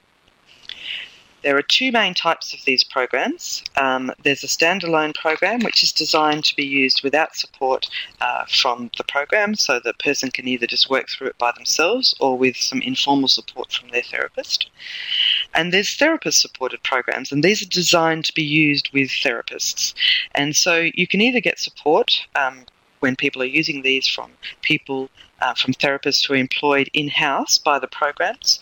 There 1.42 1.58
are 1.58 1.62
two 1.62 1.92
main 1.92 2.14
types 2.14 2.54
of 2.54 2.64
these 2.64 2.82
programs. 2.82 3.62
Um, 3.76 4.10
there's 4.22 4.42
a 4.42 4.46
standalone 4.46 5.14
program, 5.14 5.60
which 5.60 5.82
is 5.82 5.92
designed 5.92 6.44
to 6.44 6.56
be 6.56 6.64
used 6.64 7.02
without 7.04 7.36
support 7.36 7.86
uh, 8.22 8.46
from 8.46 8.90
the 8.96 9.04
program, 9.04 9.56
so 9.56 9.78
the 9.78 9.92
person 9.92 10.30
can 10.30 10.48
either 10.48 10.66
just 10.66 10.88
work 10.88 11.10
through 11.10 11.26
it 11.26 11.36
by 11.36 11.52
themselves 11.52 12.14
or 12.18 12.38
with 12.38 12.56
some 12.56 12.80
informal 12.80 13.28
support 13.28 13.72
from 13.72 13.90
their 13.90 14.02
therapist. 14.02 14.70
And 15.54 15.72
there's 15.72 15.94
therapist 15.94 16.40
supported 16.40 16.82
programs, 16.82 17.30
and 17.30 17.42
these 17.42 17.62
are 17.62 17.66
designed 17.66 18.24
to 18.26 18.34
be 18.34 18.42
used 18.42 18.90
with 18.92 19.08
therapists. 19.08 19.94
And 20.34 20.56
so 20.56 20.90
you 20.94 21.06
can 21.06 21.20
either 21.20 21.40
get 21.40 21.58
support 21.58 22.26
um, 22.34 22.66
when 23.00 23.16
people 23.16 23.42
are 23.42 23.46
using 23.46 23.82
these 23.82 24.06
from 24.06 24.30
people, 24.62 25.10
uh, 25.40 25.54
from 25.54 25.74
therapists 25.74 26.26
who 26.26 26.34
are 26.34 26.36
employed 26.36 26.88
in 26.92 27.08
house 27.08 27.58
by 27.58 27.78
the 27.78 27.86
programs, 27.86 28.60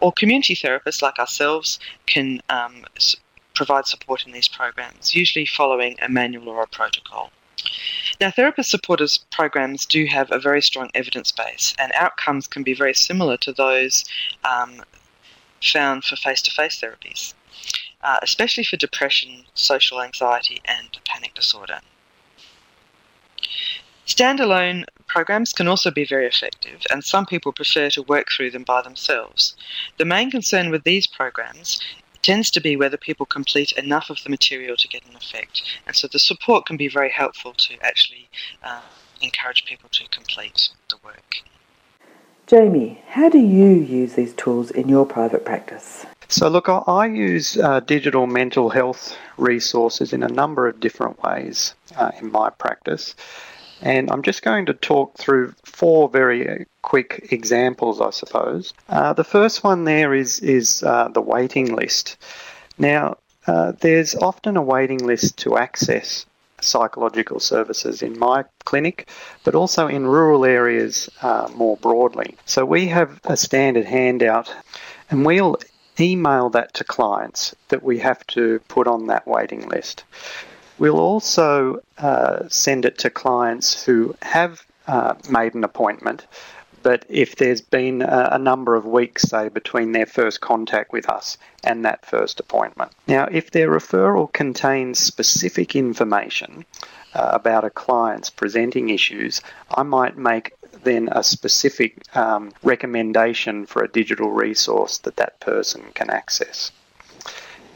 or 0.00 0.12
community 0.12 0.54
therapists 0.54 1.02
like 1.02 1.18
ourselves 1.18 1.78
can 2.06 2.40
um, 2.48 2.84
provide 3.54 3.86
support 3.86 4.26
in 4.26 4.32
these 4.32 4.48
programs, 4.48 5.14
usually 5.14 5.46
following 5.46 5.96
a 6.02 6.08
manual 6.08 6.48
or 6.48 6.62
a 6.62 6.66
protocol. 6.66 7.30
Now, 8.20 8.30
therapist 8.30 8.70
supporters 8.70 9.18
programs 9.30 9.86
do 9.86 10.06
have 10.06 10.30
a 10.32 10.38
very 10.38 10.62
strong 10.62 10.90
evidence 10.94 11.30
base, 11.30 11.74
and 11.78 11.92
outcomes 11.94 12.46
can 12.46 12.62
be 12.62 12.74
very 12.74 12.94
similar 12.94 13.36
to 13.38 13.52
those 13.52 14.04
um, 14.44 14.82
found 15.62 16.04
for 16.04 16.16
face 16.16 16.42
to 16.42 16.50
face 16.50 16.80
therapies, 16.80 17.34
uh, 18.02 18.18
especially 18.22 18.64
for 18.64 18.76
depression, 18.76 19.44
social 19.54 20.02
anxiety, 20.02 20.60
and 20.64 20.98
panic 21.04 21.34
disorder. 21.34 21.80
Standalone 24.06 24.84
programs 25.06 25.52
can 25.52 25.68
also 25.68 25.90
be 25.90 26.04
very 26.04 26.26
effective, 26.26 26.82
and 26.90 27.04
some 27.04 27.24
people 27.24 27.52
prefer 27.52 27.88
to 27.90 28.02
work 28.02 28.28
through 28.30 28.50
them 28.50 28.64
by 28.64 28.82
themselves. 28.82 29.54
The 29.98 30.04
main 30.04 30.30
concern 30.30 30.70
with 30.70 30.84
these 30.84 31.06
programs 31.06 31.80
tends 32.22 32.50
to 32.50 32.60
be 32.60 32.76
whether 32.76 32.96
people 32.96 33.26
complete 33.26 33.72
enough 33.72 34.10
of 34.10 34.22
the 34.22 34.30
material 34.30 34.76
to 34.76 34.88
get 34.88 35.04
an 35.06 35.16
effect, 35.16 35.62
and 35.86 35.94
so 35.94 36.08
the 36.08 36.18
support 36.18 36.66
can 36.66 36.76
be 36.76 36.88
very 36.88 37.10
helpful 37.10 37.52
to 37.54 37.74
actually 37.82 38.28
uh, 38.62 38.80
encourage 39.20 39.64
people 39.64 39.88
to 39.90 40.08
complete 40.08 40.70
the 40.90 40.96
work. 41.04 41.42
Jamie, 42.46 43.00
how 43.08 43.28
do 43.28 43.38
you 43.38 43.68
use 43.68 44.14
these 44.14 44.34
tools 44.34 44.70
in 44.70 44.88
your 44.88 45.06
private 45.06 45.44
practice? 45.44 46.04
So, 46.28 46.48
look, 46.48 46.68
I, 46.68 47.06
use 47.06 47.56
uh, 47.58 47.80
digital 47.80 48.26
mental 48.26 48.70
health 48.70 49.16
resources 49.36 50.12
in 50.12 50.22
a 50.22 50.28
number 50.28 50.66
of 50.66 50.80
different 50.80 51.22
ways 51.22 51.74
uh, 51.96 52.10
in 52.20 52.32
my 52.32 52.50
practice. 52.50 53.14
And 53.82 54.10
I'm 54.10 54.22
just 54.22 54.42
going 54.42 54.66
to 54.66 54.74
talk 54.74 55.16
through 55.18 55.54
four 55.64 56.08
very 56.08 56.66
quick 56.82 57.28
examples, 57.30 58.00
I 58.00 58.10
suppose. 58.10 58.72
Uh, 58.88 59.12
the 59.12 59.24
first 59.24 59.62
one 59.62 59.84
there 59.84 60.14
is, 60.14 60.40
is 60.40 60.82
uh, 60.82 61.08
the 61.08 61.20
waiting 61.20 61.74
list. 61.74 62.16
Now, 62.78 63.18
uh, 63.46 63.72
there's 63.80 64.14
often 64.14 64.56
a 64.56 64.62
waiting 64.62 65.04
list 65.04 65.36
to 65.38 65.58
access 65.58 66.26
psychological 66.62 67.40
services 67.40 68.02
in 68.02 68.18
my 68.18 68.44
clinic, 68.64 69.08
but 69.44 69.54
also 69.54 69.88
in 69.88 70.06
rural 70.06 70.44
areas 70.44 71.08
uh, 71.22 71.48
more 71.54 71.76
broadly. 71.76 72.36
So 72.46 72.64
we 72.64 72.86
have 72.88 73.20
a 73.24 73.36
standard 73.36 73.86
handout, 73.86 74.54
and 75.10 75.26
we'll 75.26 75.56
email 76.00 76.50
that 76.50 76.74
to 76.74 76.84
clients 76.84 77.54
that 77.68 77.82
we 77.82 77.98
have 77.98 78.26
to 78.28 78.60
put 78.68 78.86
on 78.86 79.06
that 79.06 79.26
waiting 79.26 79.68
list. 79.68 80.04
We'll 80.78 81.00
also 81.00 81.82
uh, 81.98 82.48
send 82.48 82.84
it 82.84 82.98
to 82.98 83.10
clients 83.10 83.84
who 83.84 84.16
have 84.22 84.64
uh, 84.86 85.14
made 85.28 85.54
an 85.54 85.64
appointment, 85.64 86.26
but 86.82 87.04
if 87.08 87.36
there's 87.36 87.60
been 87.60 88.02
a, 88.02 88.30
a, 88.32 88.38
number 88.38 88.74
of 88.74 88.84
weeks, 88.84 89.22
say, 89.22 89.48
between 89.48 89.92
their 89.92 90.06
first 90.06 90.40
contact 90.40 90.92
with 90.92 91.08
us 91.08 91.38
and 91.64 91.84
that 91.84 92.04
first 92.04 92.40
appointment. 92.40 92.92
Now, 93.06 93.28
if 93.30 93.50
their 93.50 93.70
referral 93.70 94.32
contains 94.32 94.98
specific 94.98 95.76
information 95.76 96.64
uh, 97.14 97.30
about 97.32 97.64
a 97.64 97.70
client's 97.70 98.30
presenting 98.30 98.88
issues, 98.88 99.40
I 99.70 99.82
might 99.82 100.16
make 100.16 100.52
then 100.82 101.08
a 101.12 101.22
specific 101.22 102.04
um, 102.16 102.52
recommendation 102.62 103.66
for 103.66 103.84
a 103.84 103.88
digital 103.88 104.30
resource 104.30 104.98
that 104.98 105.16
that 105.16 105.38
person 105.40 105.84
can 105.94 106.10
access. 106.10 106.72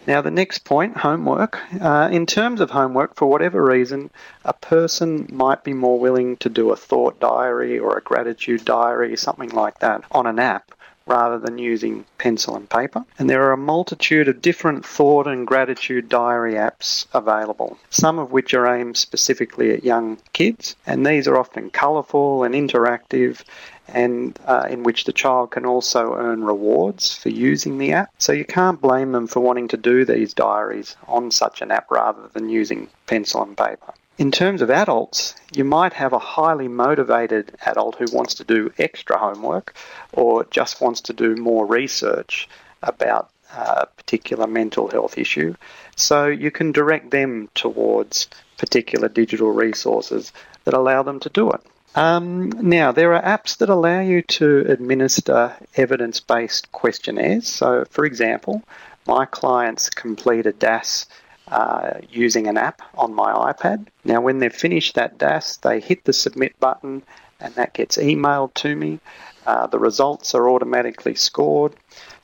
Now, 0.06 0.20
the 0.20 0.30
next 0.30 0.60
point 0.60 0.96
homework. 0.98 1.58
Uh, 1.80 2.08
in 2.12 2.26
terms 2.26 2.60
of 2.60 2.70
homework, 2.70 3.16
for 3.16 3.26
whatever 3.26 3.64
reason, 3.64 4.10
a 4.44 4.52
person 4.52 5.28
might 5.32 5.64
be 5.64 5.72
more 5.72 5.98
willing 5.98 6.36
to 6.38 6.48
do 6.48 6.70
a 6.70 6.76
thought 6.76 7.18
diary 7.18 7.80
or 7.80 7.98
a 7.98 8.02
gratitude 8.02 8.64
diary, 8.64 9.16
something 9.16 9.50
like 9.50 9.80
that, 9.80 10.04
on 10.12 10.28
an 10.28 10.38
app 10.38 10.75
rather 11.06 11.38
than 11.38 11.58
using 11.58 12.04
pencil 12.18 12.56
and 12.56 12.68
paper. 12.68 13.04
And 13.18 13.30
there 13.30 13.44
are 13.44 13.52
a 13.52 13.56
multitude 13.56 14.28
of 14.28 14.42
different 14.42 14.84
thought 14.84 15.26
and 15.26 15.46
gratitude 15.46 16.08
diary 16.08 16.54
apps 16.54 17.06
available, 17.14 17.78
some 17.90 18.18
of 18.18 18.32
which 18.32 18.54
are 18.54 18.66
aimed 18.66 18.96
specifically 18.96 19.72
at 19.72 19.84
young 19.84 20.18
kids. 20.32 20.76
And 20.86 21.06
these 21.06 21.28
are 21.28 21.38
often 21.38 21.70
colourful 21.70 22.44
and 22.44 22.54
interactive 22.54 23.42
and 23.88 24.38
uh, 24.46 24.66
in 24.68 24.82
which 24.82 25.04
the 25.04 25.12
child 25.12 25.52
can 25.52 25.64
also 25.64 26.14
earn 26.14 26.42
rewards 26.42 27.14
for 27.14 27.28
using 27.28 27.78
the 27.78 27.92
app. 27.92 28.10
So 28.18 28.32
you 28.32 28.44
can't 28.44 28.80
blame 28.80 29.12
them 29.12 29.26
for 29.26 29.40
wanting 29.40 29.68
to 29.68 29.76
do 29.76 30.04
these 30.04 30.34
diaries 30.34 30.96
on 31.06 31.30
such 31.30 31.62
an 31.62 31.70
app 31.70 31.90
rather 31.90 32.28
than 32.32 32.48
using 32.48 32.88
pencil 33.06 33.42
and 33.42 33.56
paper. 33.56 33.94
In 34.18 34.30
terms 34.30 34.62
of 34.62 34.70
adults, 34.70 35.34
you 35.54 35.64
might 35.64 35.92
have 35.92 36.14
a 36.14 36.18
highly 36.18 36.68
motivated 36.68 37.54
adult 37.66 37.96
who 37.96 38.06
wants 38.12 38.34
to 38.34 38.44
do 38.44 38.72
extra 38.78 39.18
homework 39.18 39.74
or 40.12 40.44
just 40.44 40.80
wants 40.80 41.02
to 41.02 41.12
do 41.12 41.36
more 41.36 41.66
research 41.66 42.48
about 42.82 43.30
a 43.54 43.86
particular 43.86 44.46
mental 44.46 44.88
health 44.88 45.18
issue. 45.18 45.54
So 45.96 46.26
you 46.26 46.50
can 46.50 46.72
direct 46.72 47.10
them 47.10 47.50
towards 47.54 48.28
particular 48.56 49.08
digital 49.08 49.50
resources 49.50 50.32
that 50.64 50.72
allow 50.72 51.02
them 51.02 51.20
to 51.20 51.28
do 51.28 51.50
it. 51.50 51.60
Um, 51.94 52.50
now, 52.50 52.92
there 52.92 53.14
are 53.14 53.22
apps 53.22 53.58
that 53.58 53.68
allow 53.68 54.00
you 54.00 54.22
to 54.22 54.64
administer 54.68 55.54
evidence 55.76 56.20
based 56.20 56.72
questionnaires. 56.72 57.48
So, 57.48 57.84
for 57.90 58.06
example, 58.06 58.62
my 59.06 59.26
clients 59.26 59.88
complete 59.90 60.46
a 60.46 60.52
DASS 60.52 61.06
uh, 61.48 62.00
using 62.10 62.46
an 62.46 62.56
app 62.56 62.82
on 62.96 63.14
my 63.14 63.32
iPad. 63.52 63.86
Now, 64.04 64.20
when 64.20 64.38
they've 64.38 64.52
finished 64.52 64.94
that 64.94 65.18
DASS, 65.18 65.58
they 65.58 65.80
hit 65.80 66.04
the 66.04 66.12
submit 66.12 66.58
button 66.60 67.02
and 67.40 67.54
that 67.54 67.74
gets 67.74 67.96
emailed 67.98 68.54
to 68.54 68.74
me. 68.74 68.98
Uh, 69.46 69.66
the 69.66 69.78
results 69.78 70.34
are 70.34 70.48
automatically 70.50 71.14
scored, 71.14 71.72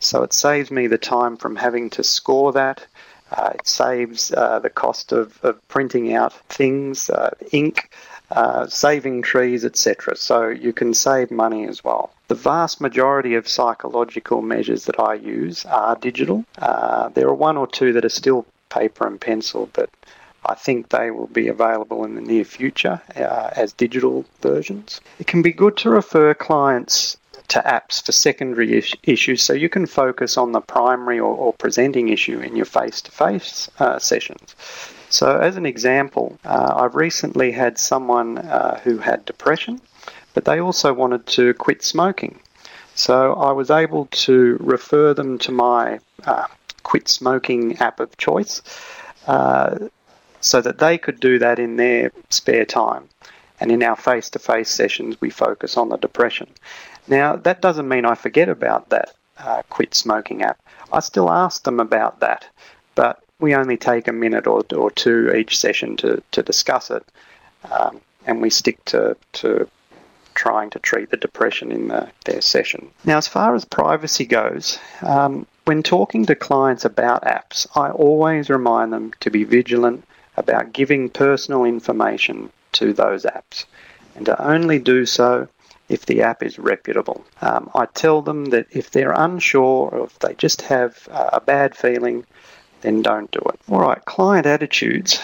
so 0.00 0.23
it 0.25 0.33
saves 0.33 0.71
me 0.71 0.88
the 0.88 0.99
time 0.99 1.37
from 1.37 1.55
having 1.55 1.88
to 1.91 2.02
score 2.02 2.52
that. 2.52 2.85
Uh, 3.31 3.52
it 3.55 3.67
saves 3.67 4.33
uh, 4.33 4.59
the 4.59 4.69
cost 4.69 5.12
of, 5.12 5.38
of, 5.43 5.57
printing 5.69 6.12
out 6.12 6.35
things, 6.49 7.09
uh, 7.09 7.31
ink, 7.52 7.91
saving 8.69 9.23
trees, 9.23 9.64
etc. 9.64 10.17
So 10.17 10.49
you 10.49 10.73
can 10.73 10.93
save 10.93 11.31
money 11.31 11.67
as 11.67 11.83
well. 11.83 12.12
The 12.29 12.35
vast 12.35 12.81
majority 12.81 13.35
of 13.35 13.49
psychological 13.49 14.43
measures 14.43 14.85
that 14.87 14.99
I 14.99 15.14
use 15.14 15.64
are 15.67 15.97
digital. 15.97 16.45
Uh, 16.59 17.09
there 17.11 17.29
are 17.29 17.35
one 17.35 17.57
or 17.57 17.67
two 17.67 17.93
that 17.93 18.05
are 18.05 18.11
still 18.11 18.47
paper 18.73 19.07
and 19.07 19.21
pencil, 19.21 19.69
but 19.73 19.91
I 20.47 20.55
think 20.55 20.88
they 20.88 21.11
will 21.11 21.29
be 21.29 21.49
available 21.49 22.05
in 22.05 22.14
the 22.14 22.21
near 22.21 22.45
future 22.45 23.00
uh, 23.17 23.50
as 23.55 23.73
digital 23.73 24.25
versions. 24.41 25.00
It 25.19 25.26
can 25.26 25.43
be 25.43 25.52
good 25.52 25.76
to 25.79 25.91
refer 25.91 26.35
clients 26.35 27.17
to 27.49 27.61
apps 27.61 28.05
for 28.05 28.12
secondary 28.12 28.79
is- 28.79 28.95
issues 29.02 29.43
so 29.43 29.52
you 29.52 29.69
can 29.69 29.87
focus 29.87 30.37
on 30.37 30.52
the 30.52 30.61
primary 30.61 31.19
or, 31.21 31.35
or 31.35 31.52
presenting 31.52 32.09
issue 32.09 32.41
in 32.41 32.57
your 32.57 32.64
face 32.64 33.02
to 33.02 33.11
face 33.11 33.71
sessions. 33.99 34.57
So, 35.12 35.38
as 35.38 35.59
an 35.59 35.67
example, 35.67 36.38
uh, 36.47 36.73
I've 36.75 36.95
recently 36.95 37.52
had 37.52 37.76
someone 37.76 38.38
uh, 38.38 38.81
who 38.83 38.97
had 38.97 39.26
depression, 39.26 39.79
but 40.33 40.47
they 40.47 40.59
also 40.59 40.95
wanted 40.95 41.26
to 41.38 41.52
quit 41.52 41.85
smoking. 41.85 42.38
So, 42.95 43.35
I 43.35 43.52
was 43.52 43.71
able 43.71 44.07
to 44.26 44.57
refer 44.59 45.12
them 45.12 45.37
to 45.41 45.52
my 45.52 46.00
uh, 46.25 46.47
quit 46.83 47.09
smoking 47.09 47.77
app 47.79 48.01
of 48.01 48.17
choice 48.17 48.62
uh, 49.27 49.79
so 50.41 50.61
that 50.61 50.79
they 50.79 50.99
could 50.99 51.21
do 51.21 51.39
that 51.39 51.59
in 51.59 51.77
their 51.77 52.12
spare 52.31 52.65
time. 52.65 53.09
And 53.61 53.71
in 53.71 53.83
our 53.83 53.97
face 53.97 54.29
to 54.31 54.39
face 54.39 54.69
sessions, 54.71 55.21
we 55.21 55.31
focus 55.31 55.77
on 55.77 55.89
the 55.89 55.97
depression. 55.97 56.49
Now, 57.07 57.37
that 57.37 57.62
doesn't 57.62 57.89
mean 57.89 58.05
I 58.05 58.17
forget 58.17 58.49
about 58.49 58.89
that 58.89 59.15
uh, 59.39 59.62
quit 59.71 59.95
smoking 59.95 60.43
app. 60.43 60.59
I 60.93 61.01
still 61.01 61.31
ask 61.31 61.62
them 61.62 61.81
about 61.81 62.21
that, 62.21 62.47
but 62.95 63.23
we 63.39 63.55
only 63.55 63.77
take 63.77 64.09
a 64.09 64.12
minute 64.12 64.47
or, 64.47 64.62
or 64.75 64.91
two 64.91 65.33
each 65.35 65.59
session 65.59 65.97
to, 65.99 66.23
to 66.33 66.43
discuss 66.43 66.91
it. 66.91 67.05
Um, 67.71 68.01
and 68.27 68.41
we 68.41 68.51
stick 68.51 68.85
to, 68.87 69.17
to 69.35 69.69
trying 70.35 70.71
to 70.71 70.79
treat 70.79 71.11
the 71.11 71.17
depression 71.17 71.73
in 71.73 71.89
the, 71.89 72.09
their 72.25 72.41
session. 72.41 72.91
Now, 73.05 73.19
as 73.19 73.29
far 73.29 73.55
as 73.55 73.65
privacy 73.65 74.25
goes, 74.25 74.79
um, 75.03 75.47
when 75.64 75.83
talking 75.83 76.26
to 76.26 76.35
clients 76.35 76.85
about 76.85 77.23
apps, 77.25 77.66
I 77.76 77.90
always 77.90 78.50
remind 78.50 78.92
them 78.92 79.12
to 79.21 79.31
be 79.31 79.45
vigilant 79.45 80.04
about 80.37 80.73
giving 80.73 81.09
personal 81.09 81.64
information 81.64 82.50
to 82.73 82.92
those 82.92 83.25
apps 83.25 83.64
and 84.16 84.26
to 84.26 84.42
only 84.42 84.78
do 84.78 85.07
so 85.07 85.49
if 85.88 86.07
the 86.07 86.23
app 86.23 86.42
is 86.42 86.59
reputable. 86.59 87.25
Um, 87.40 87.71
I 87.75 87.87
tell 87.87 88.23
them 88.23 88.47
that 88.47 88.66
if 88.71 88.90
they're 88.90 89.12
unsure 89.12 89.90
or 89.90 90.04
if 90.07 90.19
they 90.21 90.35
just 90.35 90.62
have 90.62 91.09
a 91.11 91.40
bad 91.40 91.76
feeling, 91.76 92.25
then 92.81 93.02
don't 93.02 93.31
do 93.31 93.40
it. 93.40 93.61
All 93.69 93.81
right, 93.81 94.04
client 94.04 94.47
attitudes. 94.47 95.21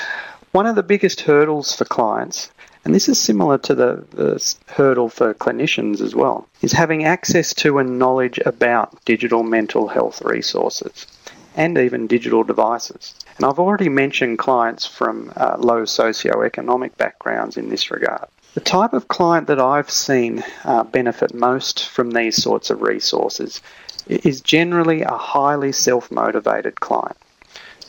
One 0.53 0.67
of 0.67 0.77
the 0.77 0.83
biggest 0.83 1.23
hurdles 1.23 1.75
for 1.75 1.85
clients 1.85 2.51
and 2.89 2.95
this 2.95 3.11
is 3.11 3.21
similar 3.21 3.59
to 3.59 3.75
the, 3.75 4.03
the 4.13 4.55
hurdle 4.67 5.11
for 5.11 5.35
clinicians 5.35 6.01
as 6.01 6.15
well, 6.15 6.49
is 6.63 6.73
having 6.73 7.05
access 7.05 7.53
to 7.53 7.77
and 7.77 7.99
knowledge 7.99 8.41
about 8.47 9.05
digital 9.05 9.43
mental 9.43 9.89
health 9.89 10.23
resources 10.23 11.07
and 11.55 11.77
even 11.77 12.07
digital 12.07 12.45
devices. 12.45 13.15
And 13.37 13.45
I've 13.45 13.59
already 13.59 13.91
mentioned 13.91 14.39
clients 14.39 14.87
from 14.87 15.31
uh, 15.37 15.57
low 15.59 15.83
socioeconomic 15.83 16.97
backgrounds 16.97 17.59
in 17.59 17.69
this 17.69 17.91
regard. 17.91 18.25
The 18.55 18.61
type 18.63 18.95
of 18.95 19.09
client 19.09 19.49
that 19.49 19.61
I've 19.61 19.91
seen 19.91 20.43
uh, 20.65 20.85
benefit 20.85 21.35
most 21.35 21.91
from 21.91 22.13
these 22.13 22.43
sorts 22.43 22.71
of 22.71 22.81
resources 22.81 23.61
is 24.07 24.41
generally 24.41 25.03
a 25.03 25.13
highly 25.13 25.73
self 25.73 26.11
motivated 26.11 26.81
client. 26.81 27.19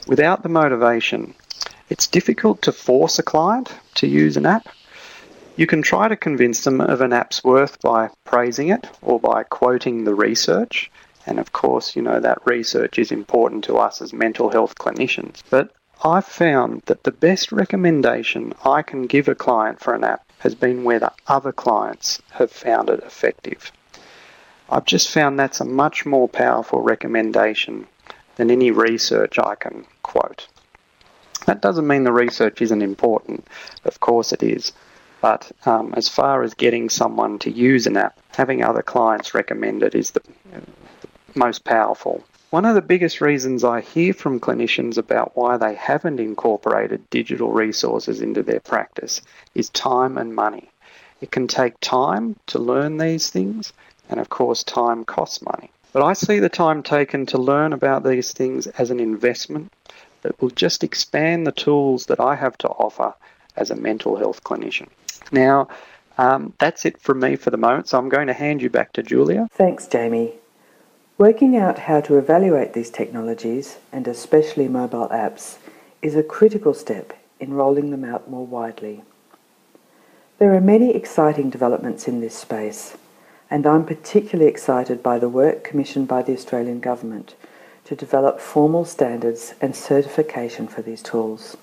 Without 0.07 0.43
the 0.43 0.49
motivation, 0.49 1.35
it's 1.89 2.05
difficult 2.05 2.61
to 2.63 2.73
force 2.73 3.17
a 3.17 3.23
client 3.23 3.71
to 3.95 4.05
use 4.05 4.35
an 4.35 4.45
app 4.45 4.67
you 5.59 5.67
can 5.67 5.81
try 5.81 6.07
to 6.07 6.15
convince 6.15 6.63
them 6.63 6.79
of 6.79 7.01
an 7.01 7.11
app's 7.11 7.43
worth 7.43 7.81
by 7.81 8.09
praising 8.23 8.69
it 8.69 8.87
or 9.01 9.19
by 9.19 9.43
quoting 9.43 10.05
the 10.05 10.15
research. 10.15 10.89
And 11.25 11.37
of 11.37 11.51
course, 11.51 11.97
you 11.97 12.01
know, 12.01 12.21
that 12.21 12.45
research 12.45 12.97
is 12.97 13.11
important 13.11 13.65
to 13.65 13.77
us 13.77 14.01
as 14.01 14.13
mental 14.13 14.49
health 14.49 14.75
clinicians. 14.75 15.43
But 15.49 15.73
I've 16.01 16.23
found 16.23 16.83
that 16.85 17.03
the 17.03 17.11
best 17.11 17.51
recommendation 17.51 18.53
I 18.63 18.83
can 18.83 19.05
give 19.05 19.27
a 19.27 19.35
client 19.35 19.81
for 19.81 19.93
an 19.93 20.05
app 20.05 20.23
has 20.37 20.55
been 20.55 20.85
whether 20.85 21.11
other 21.27 21.51
clients 21.51 22.21
have 22.31 22.51
found 22.51 22.89
it 22.89 23.03
effective. 23.03 23.73
I've 24.69 24.85
just 24.85 25.09
found 25.09 25.37
that's 25.37 25.59
a 25.59 25.65
much 25.65 26.05
more 26.05 26.29
powerful 26.29 26.79
recommendation 26.79 27.85
than 28.37 28.49
any 28.49 28.71
research 28.71 29.37
I 29.37 29.55
can 29.55 29.85
quote. 30.03 30.47
That 31.47 31.61
doesn't 31.61 31.87
mean 31.87 32.05
the 32.05 32.13
research 32.13 32.61
isn't 32.61 32.81
important, 32.81 33.45
of 33.83 33.99
course 33.99 34.31
it 34.31 34.41
is. 34.41 34.71
But 35.21 35.51
um, 35.65 35.93
as 35.97 36.07
far 36.07 36.43
as 36.43 36.53
getting 36.53 36.89
someone 36.89 37.39
to 37.39 37.51
use 37.51 37.87
an 37.87 37.97
app, 37.97 38.17
having 38.29 38.63
other 38.63 38.81
clients 38.81 39.33
recommend 39.33 39.83
it 39.83 39.93
is 39.93 40.11
the, 40.11 40.21
most 41.35 41.63
powerful. 41.63 42.23
One 42.51 42.65
of 42.65 42.73
the 42.73 42.81
biggest 42.81 43.21
reasons 43.21 43.63
I 43.63 43.81
hear 43.81 44.13
from 44.13 44.39
clinicians 44.39 44.97
about 44.97 45.35
why 45.35 45.57
they 45.57 45.75
haven't 45.75 46.19
incorporated 46.19 47.09
digital 47.09 47.51
resources 47.51 48.21
into 48.21 48.41
their 48.41 48.59
practice 48.61 49.21
is 49.53 49.69
time 49.69 50.17
and 50.17 50.33
money. 50.33 50.69
It 51.21 51.31
can 51.31 51.47
take 51.47 51.79
time 51.81 52.35
to 52.47 52.59
learn 52.59 52.97
these 52.97 53.29
things, 53.29 53.73
and 54.09 54.19
of 54.19 54.29
course, 54.29 54.63
time 54.63 55.05
costs 55.05 55.41
money. 55.41 55.69
But 55.91 56.03
I 56.03 56.13
see 56.13 56.39
the 56.39 56.49
time 56.49 56.81
taken 56.81 57.25
to 57.27 57.37
learn 57.37 57.73
about 57.73 58.03
these 58.03 58.31
things 58.31 58.67
as 58.67 58.89
an 58.89 58.99
investment 58.99 59.71
that 60.21 60.41
will 60.41 60.49
just 60.49 60.83
expand 60.83 61.45
the 61.45 61.51
tools 61.51 62.05
that 62.07 62.19
I 62.19 62.35
have 62.35 62.57
to 62.59 62.69
offer 62.69 63.13
as 63.55 63.69
a 63.69 63.75
mental 63.75 64.15
health 64.15 64.43
clinician. 64.43 64.87
Now, 65.31 65.67
um, 66.17 66.53
that's 66.59 66.85
it 66.85 66.99
from 67.01 67.19
me 67.19 67.35
for 67.35 67.49
the 67.49 67.57
moment, 67.57 67.87
so 67.87 67.97
I'm 67.97 68.09
going 68.09 68.27
to 68.27 68.33
hand 68.33 68.61
you 68.61 68.69
back 68.69 68.93
to 68.93 69.03
Julia. 69.03 69.47
Thanks, 69.51 69.87
Jamie. 69.87 70.33
Working 71.17 71.57
out 71.57 71.79
how 71.79 72.01
to 72.01 72.17
evaluate 72.17 72.73
these 72.73 72.89
technologies, 72.89 73.77
and 73.91 74.07
especially 74.07 74.67
mobile 74.67 75.09
apps, 75.09 75.57
is 76.01 76.15
a 76.15 76.23
critical 76.23 76.73
step 76.73 77.13
in 77.39 77.53
rolling 77.53 77.91
them 77.91 78.03
out 78.03 78.29
more 78.29 78.45
widely. 78.45 79.03
There 80.39 80.53
are 80.53 80.61
many 80.61 80.95
exciting 80.95 81.49
developments 81.49 82.07
in 82.07 82.21
this 82.21 82.35
space, 82.35 82.97
and 83.51 83.65
I'm 83.65 83.85
particularly 83.85 84.49
excited 84.49 85.03
by 85.03 85.19
the 85.19 85.27
work 85.29 85.63
commissioned 85.63 86.07
by 86.07 86.21
the 86.21 86.33
Australian 86.33 86.79
Government 86.79 87.35
to 87.85 87.95
develop 87.95 88.39
formal 88.39 88.85
standards 88.85 89.55
and 89.59 89.75
certification 89.75 90.67
for 90.67 90.81
these 90.81 91.01
tools. 91.01 91.57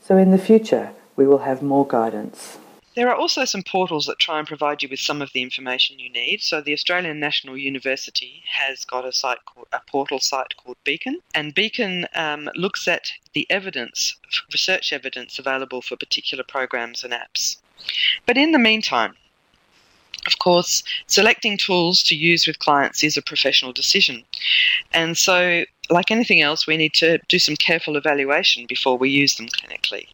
So 0.00 0.16
in 0.16 0.30
the 0.30 0.38
future, 0.38 0.90
we 1.16 1.26
will 1.26 1.38
have 1.38 1.62
more 1.62 1.86
guidance. 1.86 2.58
There 2.94 3.08
are 3.08 3.16
also 3.16 3.46
some 3.46 3.62
portals 3.62 4.04
that 4.06 4.18
try 4.18 4.38
and 4.38 4.46
provide 4.46 4.82
you 4.82 4.88
with 4.88 5.00
some 5.00 5.22
of 5.22 5.32
the 5.32 5.40
information 5.40 5.98
you 5.98 6.10
need. 6.10 6.42
So 6.42 6.60
the 6.60 6.74
Australian 6.74 7.18
National 7.18 7.56
University 7.56 8.42
has 8.50 8.84
got 8.84 9.06
a 9.06 9.12
site 9.12 9.38
called 9.46 9.68
a 9.72 9.80
portal 9.86 10.20
site 10.20 10.56
called 10.58 10.76
Beacon, 10.84 11.20
and 11.34 11.54
Beacon 11.54 12.06
um, 12.14 12.50
looks 12.54 12.86
at 12.86 13.12
the 13.32 13.46
evidence, 13.50 14.14
research 14.52 14.92
evidence 14.92 15.38
available 15.38 15.80
for 15.80 15.96
particular 15.96 16.44
programs 16.44 17.02
and 17.02 17.14
apps. 17.14 17.56
But 18.26 18.36
in 18.36 18.52
the 18.52 18.58
meantime, 18.58 19.16
of 20.26 20.38
course, 20.38 20.82
selecting 21.06 21.56
tools 21.56 22.02
to 22.04 22.14
use 22.14 22.46
with 22.46 22.58
clients 22.58 23.02
is 23.02 23.16
a 23.16 23.22
professional 23.22 23.72
decision. 23.72 24.22
And 24.92 25.16
so, 25.16 25.64
like 25.90 26.10
anything 26.10 26.42
else, 26.42 26.66
we 26.66 26.76
need 26.76 26.94
to 26.94 27.18
do 27.28 27.38
some 27.38 27.56
careful 27.56 27.96
evaluation 27.96 28.66
before 28.66 28.96
we 28.96 29.10
use 29.10 29.36
them 29.36 29.48
clinically. 29.48 30.08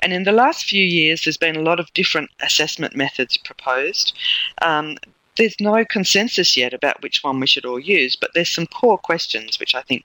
And 0.00 0.12
in 0.12 0.24
the 0.24 0.32
last 0.32 0.64
few 0.64 0.84
years, 0.84 1.24
there's 1.24 1.36
been 1.36 1.56
a 1.56 1.62
lot 1.62 1.80
of 1.80 1.92
different 1.92 2.30
assessment 2.40 2.96
methods 2.96 3.36
proposed. 3.36 4.16
Um, 4.62 4.96
there's 5.36 5.56
no 5.60 5.84
consensus 5.84 6.56
yet 6.56 6.74
about 6.74 7.02
which 7.02 7.22
one 7.22 7.40
we 7.40 7.46
should 7.46 7.64
all 7.64 7.78
use, 7.78 8.16
but 8.16 8.30
there's 8.34 8.50
some 8.50 8.66
core 8.66 8.98
questions 8.98 9.58
which 9.58 9.74
I 9.74 9.82
think 9.82 10.04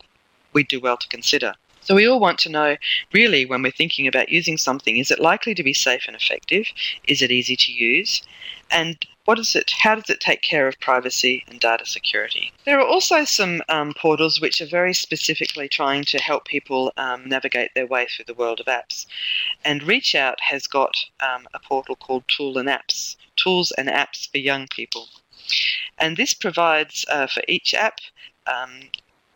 we'd 0.54 0.68
do 0.68 0.80
well 0.80 0.98
to 0.98 1.08
consider. 1.08 1.54
So 1.82 1.94
we 1.94 2.08
all 2.08 2.20
want 2.20 2.40
to 2.40 2.50
know 2.50 2.78
really 3.14 3.46
when 3.46 3.62
we're 3.62 3.72
thinking 3.72 4.08
about 4.08 4.30
using 4.30 4.58
something 4.58 4.98
is 4.98 5.12
it 5.12 5.20
likely 5.20 5.54
to 5.54 5.64
be 5.64 5.74
safe 5.74 6.06
and 6.08 6.16
effective? 6.16 6.66
Is 7.08 7.22
it 7.22 7.32
easy 7.32 7.56
to 7.56 7.72
use? 7.72 8.24
And 8.72 8.98
what 9.26 9.40
is 9.40 9.56
it? 9.56 9.72
How 9.72 9.96
does 9.96 10.10
it 10.10 10.20
take 10.20 10.42
care 10.42 10.68
of 10.68 10.80
privacy 10.80 11.44
and 11.48 11.60
data 11.60 11.86
security? 11.86 12.52
There 12.64 12.80
are 12.80 12.88
also 12.88 13.26
some 13.26 13.62
um, 13.70 13.94
portals 13.94 14.40
which 14.40 14.62
are 14.62 14.68
very 14.68 14.94
specifically 14.94 15.68
trying 15.68 16.04
to 16.06 16.20
help 16.20 16.46
people 16.46 16.94
um, 16.98 17.28
navigate 17.28 17.72
their 17.74 17.88
way 17.88 18.06
through 18.06 18.26
the 18.26 18.36
world 18.36 18.60
of 18.60 18.68
apps. 18.68 19.08
And 19.64 19.84
Reach 19.84 20.16
Out 20.16 20.40
has 20.42 20.68
got 20.68 20.96
um, 21.20 21.48
a 21.54 21.60
portal 21.60 21.96
called 21.96 22.24
Tool 22.28 22.58
and 22.58 22.70
Apps, 22.70 23.16
Tools 23.36 23.72
and 23.78 23.90
Apps 23.90 24.30
for 24.30 24.38
Young 24.38 24.68
People. 24.68 25.08
And 25.98 26.18
this 26.18 26.34
provides 26.34 27.06
uh, 27.12 27.28
for 27.28 27.42
each 27.48 27.74
app 27.74 28.00
um, 28.48 28.90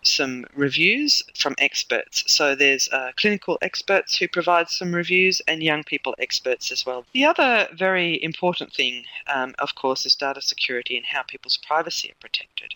some 0.04 0.46
reviews 0.54 1.22
from 1.38 1.56
experts. 1.58 2.24
So 2.28 2.56
there's 2.56 2.90
uh, 2.90 3.12
clinical 3.16 3.58
experts 3.62 4.18
who 4.18 4.28
provide 4.28 4.70
some 4.70 4.94
reviews 4.94 5.42
and 5.48 5.62
young 5.62 5.84
people 5.84 6.16
experts 6.20 6.72
as 6.72 6.86
well. 6.86 7.06
The 7.14 7.26
other 7.26 7.68
very 7.74 8.22
important 8.24 8.74
thing, 8.74 9.06
um, 9.28 9.56
of 9.60 9.76
course, 9.76 10.06
is 10.06 10.16
data 10.16 10.42
security 10.42 10.98
and 10.98 11.06
how 11.06 11.24
people's 11.24 11.58
privacy 11.58 12.12
are 12.12 12.20
protected. 12.20 12.74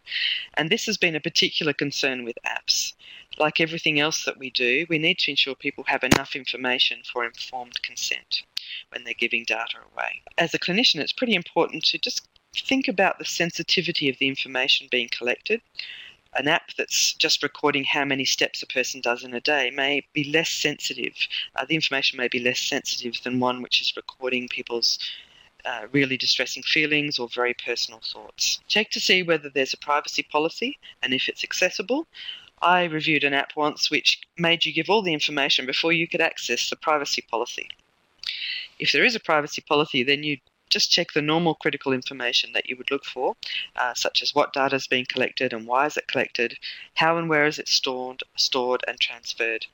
And 0.55 0.69
this 0.69 0.85
has 0.85 0.97
been 0.97 1.15
a 1.15 1.21
particular 1.21 1.73
concern 1.73 2.23
with 2.23 2.37
apps. 2.45 2.93
Like 3.39 3.59
everything 3.59 3.99
else 3.99 4.25
that 4.25 4.37
we 4.37 4.51
do, 4.51 4.85
we 4.89 4.99
need 4.99 5.17
to 5.19 5.31
ensure 5.31 5.55
people 5.55 5.85
have 5.87 6.03
enough 6.03 6.35
information 6.35 7.01
for 7.11 7.25
informed 7.25 7.81
consent 7.81 8.43
when 8.89 9.03
they're 9.03 9.13
giving 9.17 9.43
data 9.43 9.77
away. 9.91 10.21
As 10.37 10.53
a 10.53 10.59
clinician, 10.59 10.99
it's 10.99 11.11
pretty 11.11 11.33
important 11.33 11.83
to 11.85 11.97
just 11.97 12.27
think 12.55 12.87
about 12.87 13.17
the 13.17 13.25
sensitivity 13.25 14.09
of 14.09 14.17
the 14.19 14.27
information 14.27 14.87
being 14.91 15.09
collected 15.11 15.61
an 16.35 16.47
app 16.47 16.73
that's 16.77 17.13
just 17.13 17.43
recording 17.43 17.83
how 17.83 18.05
many 18.05 18.25
steps 18.25 18.63
a 18.63 18.67
person 18.67 19.01
does 19.01 19.23
in 19.23 19.33
a 19.33 19.41
day 19.41 19.71
may 19.71 20.05
be 20.13 20.23
less 20.25 20.49
sensitive. 20.49 21.13
Uh, 21.55 21.65
the 21.65 21.75
information 21.75 22.17
may 22.17 22.27
be 22.27 22.39
less 22.39 22.59
sensitive 22.59 23.15
than 23.23 23.39
one 23.39 23.61
which 23.61 23.81
is 23.81 23.95
recording 23.95 24.47
people's 24.47 24.99
uh, 25.65 25.87
really 25.91 26.17
distressing 26.17 26.63
feelings 26.63 27.19
or 27.19 27.29
very 27.29 27.53
personal 27.53 28.01
thoughts. 28.01 28.59
Check 28.67 28.89
to 28.91 28.99
see 28.99 29.23
whether 29.23 29.49
there's 29.49 29.73
a 29.73 29.77
privacy 29.77 30.23
policy 30.23 30.77
and 31.01 31.13
if 31.13 31.29
it's 31.29 31.43
accessible. 31.43 32.07
I 32.61 32.85
reviewed 32.85 33.23
an 33.23 33.33
app 33.33 33.55
once 33.55 33.91
which 33.91 34.21
made 34.37 34.65
you 34.65 34.73
give 34.73 34.89
all 34.89 35.01
the 35.01 35.13
information 35.13 35.65
before 35.65 35.91
you 35.91 36.07
could 36.07 36.21
access 36.21 36.69
the 36.69 36.75
privacy 36.75 37.21
policy. 37.21 37.67
If 38.79 38.91
there 38.91 39.03
is 39.03 39.15
a 39.15 39.19
privacy 39.19 39.61
policy, 39.61 40.03
then 40.03 40.23
you 40.23 40.37
just 40.69 40.91
check 40.91 41.13
the 41.13 41.21
normal 41.21 41.55
critical 41.55 41.93
information 41.93 42.51
that 42.53 42.69
you 42.69 42.75
would 42.77 42.91
look 42.91 43.05
for, 43.05 43.35
uh, 43.75 43.93
such 43.93 44.21
as 44.23 44.33
what 44.33 44.53
data 44.53 44.75
is 44.75 44.87
being 44.87 45.05
collected 45.05 45.53
and 45.53 45.67
why 45.67 45.85
is 45.85 45.97
it 45.97 46.07
collected, 46.07 46.57
how 46.95 47.17
and 47.17 47.29
where 47.29 47.45
is 47.45 47.59
it 47.59 47.67
stored, 47.67 48.23
stored 48.35 48.83
and 48.87 48.99
transferred, 48.99 49.67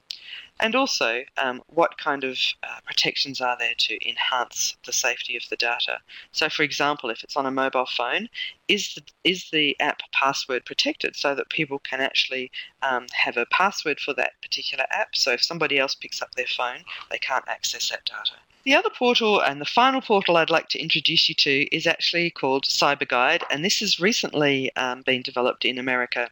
and 0.60 0.75
also 0.75 1.23
um, 1.38 1.62
what 1.67 1.97
kind 1.97 2.23
of 2.23 2.38
uh, 2.63 2.80
protections 2.86 3.39
are 3.39 3.58
there 3.58 3.73
to 3.78 4.10
enhance 4.10 4.75
the 4.86 4.91
safety 4.91 5.38
of 5.38 5.43
the 5.49 5.56
data. 5.56 5.99
So, 6.32 6.49
for 6.49 6.63
example, 6.63 7.10
if 7.10 7.23
it's 7.23 7.38
on 7.38 7.45
a 7.45 7.52
mobile 7.52 7.86
phone, 7.86 8.28
is 8.67 8.95
the, 8.95 9.04
is 9.23 9.49
the 9.52 9.80
app 9.80 10.02
password 10.12 10.65
protected 10.65 11.15
so 11.15 11.34
that 11.34 11.49
people 11.49 11.80
can 11.80 12.02
actually 12.02 12.52
um, 12.82 13.08
have 13.13 13.38
a 13.38 13.45
password 13.47 13.99
for 13.99 14.13
that 14.15 14.34
particular 14.41 14.86
app? 14.91 15.15
So, 15.15 15.32
if 15.32 15.43
somebody 15.43 15.80
else 15.80 15.95
picks 15.95 16.21
up 16.21 16.36
their 16.36 16.47
phone, 16.47 16.84
they 17.10 17.19
can't 17.19 17.47
access 17.47 17.89
that 17.89 18.06
data. 18.06 18.36
The 18.63 18.76
other 18.76 18.89
portal 18.89 19.41
and 19.41 19.62
the 19.62 19.65
final 19.65 20.02
portal 20.02 20.38
I'd 20.38 20.50
like 20.50 20.67
to 20.69 20.80
introduce 20.80 21.30
you 21.30 21.36
to 21.36 21.76
is 21.76 21.88
actually 21.88 22.30
called 22.30 22.65
PsyberGuide, 22.65 23.43
and 23.50 23.63
this 23.63 23.80
has 23.80 24.00
recently 24.00 24.76
um, 24.76 25.02
been 25.04 25.22
developed 25.22 25.63
in 25.63 25.78
America. 25.78 26.30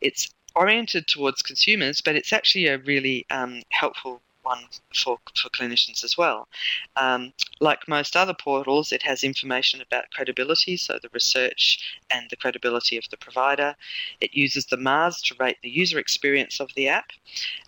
It's 0.00 0.32
oriented 0.54 1.08
towards 1.08 1.42
consumers, 1.42 2.00
but 2.00 2.14
it's 2.14 2.32
actually 2.32 2.68
a 2.68 2.78
really 2.78 3.26
um, 3.30 3.62
helpful 3.70 4.22
one 4.44 4.64
for, 4.94 5.18
for 5.36 5.48
clinicians 5.48 6.04
as 6.04 6.16
well. 6.16 6.46
Um, 6.96 7.32
like 7.60 7.88
most 7.88 8.14
other 8.14 8.34
portals, 8.34 8.92
it 8.92 9.02
has 9.02 9.24
information 9.24 9.80
about 9.80 10.10
credibility, 10.12 10.76
so 10.76 10.98
the 11.02 11.08
research 11.12 11.98
and 12.10 12.26
the 12.30 12.36
credibility 12.36 12.96
of 12.96 13.04
the 13.10 13.16
provider. 13.16 13.74
It 14.20 14.34
uses 14.34 14.66
the 14.66 14.76
MARS 14.76 15.20
to 15.22 15.34
rate 15.40 15.58
the 15.62 15.70
user 15.70 15.98
experience 15.98 16.60
of 16.60 16.70
the 16.76 16.88
app, 16.88 17.10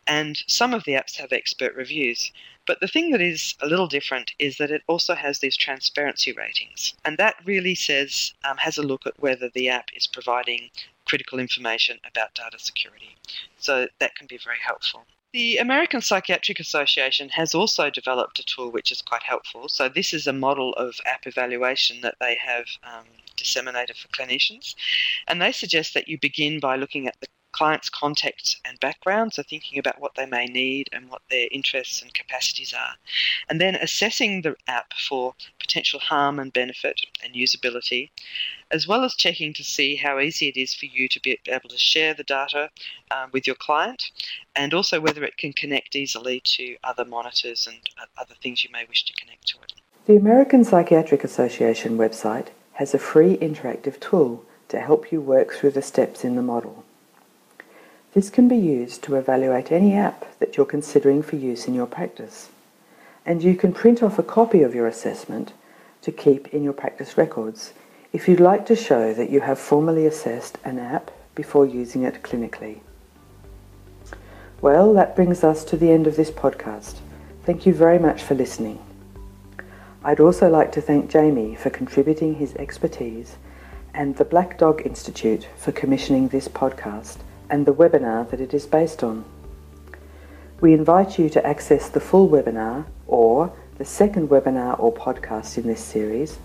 and 0.07 0.37
some 0.47 0.73
of 0.75 0.85
the 0.85 0.93
apps 0.93 1.17
have 1.17 1.33
expert 1.33 1.75
reviews. 1.75 2.31
But 2.67 2.81
the 2.81 2.89
thing 2.89 3.11
that 3.11 3.21
is 3.21 3.55
a 3.61 3.67
little 3.67 3.87
different 3.87 4.33
is 4.39 4.59
that 4.59 4.71
it 4.71 4.83
also 4.87 5.15
has 5.15 5.39
these 5.39 5.57
transparency 5.57 6.33
ratings, 6.33 6.95
and 7.05 7.17
that 7.19 7.37
really 7.45 7.75
says 7.75 8.35
um, 8.45 8.57
has 8.57 8.77
a 8.77 8.83
look 8.83 9.07
at 9.07 9.21
whether 9.21 9.49
the 9.49 9.69
app 9.69 9.91
is 9.95 10.07
providing 10.07 10.71
critical 11.05 11.39
information 11.39 11.99
about 12.05 12.35
data 12.35 12.59
security. 12.59 13.17
So 13.59 13.89
that 14.01 14.17
can 14.17 14.27
be 14.27 14.39
very 14.39 14.59
helpful. 14.61 15.07
The 15.33 15.59
American 15.59 16.01
Psychiatric 16.01 16.61
Association 16.61 17.29
has 17.31 17.55
also 17.55 17.91
developed 17.91 18.39
a 18.39 18.45
tool 18.45 18.71
which 18.71 18.91
is 18.91 19.03
quite 19.03 19.23
helpful. 19.23 19.69
So, 19.69 19.89
this 19.89 20.15
is 20.15 20.27
a 20.27 20.33
model 20.33 20.73
of 20.75 20.99
app 21.05 21.27
evaluation 21.27 22.01
that 22.01 22.15
they 22.21 22.37
have 22.37 22.67
um, 22.85 23.05
disseminated 23.37 23.97
for 23.97 24.09
clinicians. 24.09 24.75
And 25.29 25.43
they 25.43 25.53
suggest 25.53 25.95
that 25.95 26.09
you 26.09 26.19
begin 26.19 26.59
by 26.59 26.77
looking 26.77 27.07
at 27.07 27.21
the 27.21 27.29
client's 27.57 27.89
context 27.89 28.61
and 28.67 28.79
background, 28.81 29.33
so 29.33 29.43
thinking 29.43 29.79
about 29.79 30.01
what 30.01 30.15
they 30.15 30.27
may 30.27 30.45
need 30.45 30.89
and 30.93 31.09
what 31.09 31.23
their 31.31 31.49
interests 31.51 32.03
and 32.03 32.13
capacities 32.13 32.75
are, 32.75 32.95
and 33.49 33.61
then 33.61 33.75
assessing 33.77 34.43
the 34.43 34.55
app 34.69 34.93
for 35.09 35.35
potential 35.59 35.99
harm 35.99 36.39
and 36.39 36.53
benefit 36.53 37.01
and 37.25 37.35
usability, 37.35 38.11
as 38.71 38.87
well 38.87 39.05
as 39.05 39.15
checking 39.15 39.55
to 39.55 39.65
see 39.65 39.97
how 39.97 40.19
easy 40.19 40.49
it 40.49 40.57
is 40.57 40.75
for 40.75 40.87
you 40.87 41.09
to 41.09 41.21
be 41.21 41.39
able 41.49 41.69
to 41.69 41.79
share 41.79 42.13
the 42.13 42.25
data 42.25 42.69
um, 43.11 43.31
with 43.33 43.47
your 43.47 43.57
client, 43.57 44.03
and 44.55 44.75
also 44.75 45.01
whether 45.01 45.25
it 45.25 45.39
can 45.39 45.53
connect 45.53 45.97
easily 45.97 46.41
to 46.45 46.77
other 46.85 47.05
monitors 47.05 47.67
and 47.67 47.79
other 48.19 48.35
things 48.43 48.65
you 48.65 48.71
may 48.73 48.85
wish 48.87 49.05
to 49.05 49.15
connect 49.15 49.47
to 49.47 49.57
it. 49.63 49.73
The 50.07 50.17
American 50.17 50.63
Psychiatric 50.63 51.25
Association 51.25 51.97
website 51.97 52.49
has 52.75 52.93
a 52.93 52.99
free 52.99 53.37
interactive 53.39 53.99
tool 53.99 54.45
to 54.69 54.79
help 54.81 55.11
you 55.11 55.21
work 55.21 55.55
through 55.55 55.71
the 55.71 55.83
steps 55.83 56.25
in 56.25 56.37
the 56.37 56.43
model. 56.43 56.85
This 58.17 58.31
can 58.31 58.49
be 58.49 58.57
used 58.57 59.03
to 59.03 59.17
evaluate 59.17 59.71
any 59.71 59.93
app 59.93 60.25
that 60.39 60.57
you're 60.57 60.65
considering 60.65 61.23
for 61.23 61.37
use 61.37 61.69
in 61.69 61.75
your 61.75 61.85
practice. 61.85 62.49
And 63.27 63.43
you 63.43 63.55
can 63.55 63.75
print 63.75 64.03
off 64.03 64.19
a 64.19 64.23
copy 64.23 64.63
of 64.63 64.75
your 64.75 64.87
assessment 64.87 65.53
to 66.01 66.11
keep 66.11 66.49
in 66.49 66.65
your 66.65 66.73
practice 66.73 67.19
records 67.19 67.75
if 68.15 68.27
you'd 68.27 68.41
like 68.41 68.65
to 68.65 68.75
show 68.75 69.13
that 69.13 69.29
you 69.29 69.41
have 69.43 69.59
formally 69.59 70.07
assessed 70.07 70.57
an 70.65 70.79
app 70.79 71.11
before 71.35 71.67
using 71.67 72.05
it 72.05 72.23
clinically. 72.23 72.79
Well, 74.63 74.95
that 74.95 75.15
brings 75.15 75.45
us 75.45 75.63
to 75.65 75.77
the 75.77 75.91
end 75.91 76.07
of 76.07 76.17
this 76.17 76.31
podcast. 76.31 77.01
Thank 77.45 77.67
you 77.67 77.75
very 77.75 77.99
much 77.99 78.23
for 78.23 78.35
listening. 78.35 78.79
I'd 80.03 80.21
also 80.21 80.49
like 80.49 80.73
to 80.73 80.81
thank 80.81 81.11
Jamie 81.11 81.55
for 81.55 81.69
contributing 81.69 82.37
his 82.37 82.55
expertise 82.55 83.37
and 83.93 84.17
the 84.17 84.25
Black 84.25 84.57
Dog 84.57 84.87
Institute 84.87 85.47
for 85.59 85.71
commissioning 85.71 86.29
this 86.29 86.49
podcast 86.49 87.19
and 87.51 87.67
the 87.67 87.75
webinar 87.75 88.29
that 88.31 88.41
it 88.41 88.53
is 88.55 88.67
based 88.67 89.03
on. 89.03 89.25
We 90.61 90.73
invite 90.73 91.19
you 91.19 91.29
to 91.31 91.47
access 91.47 91.89
the 91.89 92.01
full 92.01 92.29
webinar 92.29 92.87
or 93.07 93.53
the 93.79 93.85
second 93.85 94.29
webinar 94.31 94.79
or 94.81 94.93
podcast 94.93 95.59
in 95.59 95.67
this 95.67 95.85
series, 95.85 96.39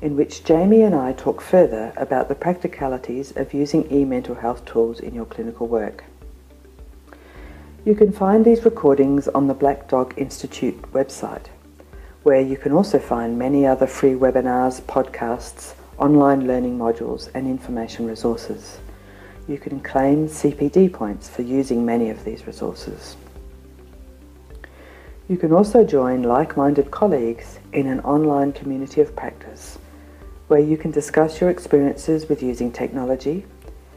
in 0.00 0.16
which 0.16 0.44
Jamie 0.44 0.82
and 0.82 0.94
I 0.94 1.12
talk 1.12 1.40
further 1.40 1.92
about 1.96 2.28
the 2.28 2.34
practicalities 2.34 3.32
of 3.36 3.54
using 3.54 3.90
e-mental 3.92 4.34
health 4.34 4.64
tools 4.64 4.98
in 4.98 5.14
your 5.14 5.26
clinical 5.26 5.68
work. 5.68 6.04
You 7.84 7.94
can 7.94 8.12
find 8.12 8.44
these 8.44 8.64
recordings 8.64 9.28
on 9.28 9.46
the 9.46 9.54
Black 9.54 9.88
Dog 9.88 10.14
Institute 10.16 10.80
website, 10.92 11.46
where 12.24 12.40
you 12.40 12.56
can 12.56 12.72
also 12.72 12.98
find 12.98 13.38
many 13.38 13.64
other 13.64 13.86
free 13.86 14.14
webinars, 14.14 14.80
podcasts, 14.82 15.74
online 15.98 16.46
learning 16.48 16.78
modules 16.78 17.28
and 17.34 17.46
information 17.46 18.06
resources 18.06 18.78
you 19.48 19.58
can 19.58 19.80
claim 19.80 20.28
CPD 20.28 20.92
points 20.92 21.28
for 21.28 21.42
using 21.42 21.84
many 21.84 22.10
of 22.10 22.24
these 22.24 22.46
resources. 22.46 23.16
You 25.28 25.36
can 25.36 25.52
also 25.52 25.84
join 25.84 26.22
like-minded 26.22 26.90
colleagues 26.90 27.58
in 27.72 27.86
an 27.86 28.00
online 28.00 28.52
community 28.52 29.00
of 29.00 29.16
practice 29.16 29.78
where 30.48 30.60
you 30.60 30.76
can 30.76 30.90
discuss 30.90 31.40
your 31.40 31.50
experiences 31.50 32.28
with 32.28 32.42
using 32.42 32.70
technology 32.70 33.44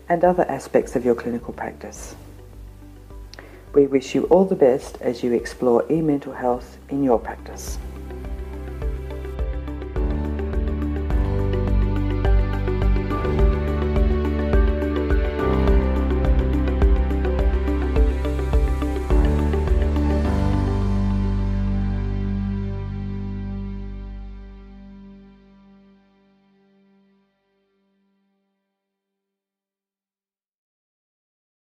and 0.08 0.24
other 0.24 0.50
aspects 0.50 0.96
of 0.96 1.04
your 1.04 1.16
clinical 1.16 1.54
practice. 1.54 2.16
We 3.74 3.88
wish 3.88 4.16
you 4.16 4.24
all 4.26 4.46
the 4.46 4.56
best 4.56 4.98
as 5.02 5.22
you 5.22 5.34
explore 5.34 5.86
e-mental 5.92 6.32
health 6.32 6.78
in 6.90 7.04
your 7.04 7.20
practice. 7.20 7.78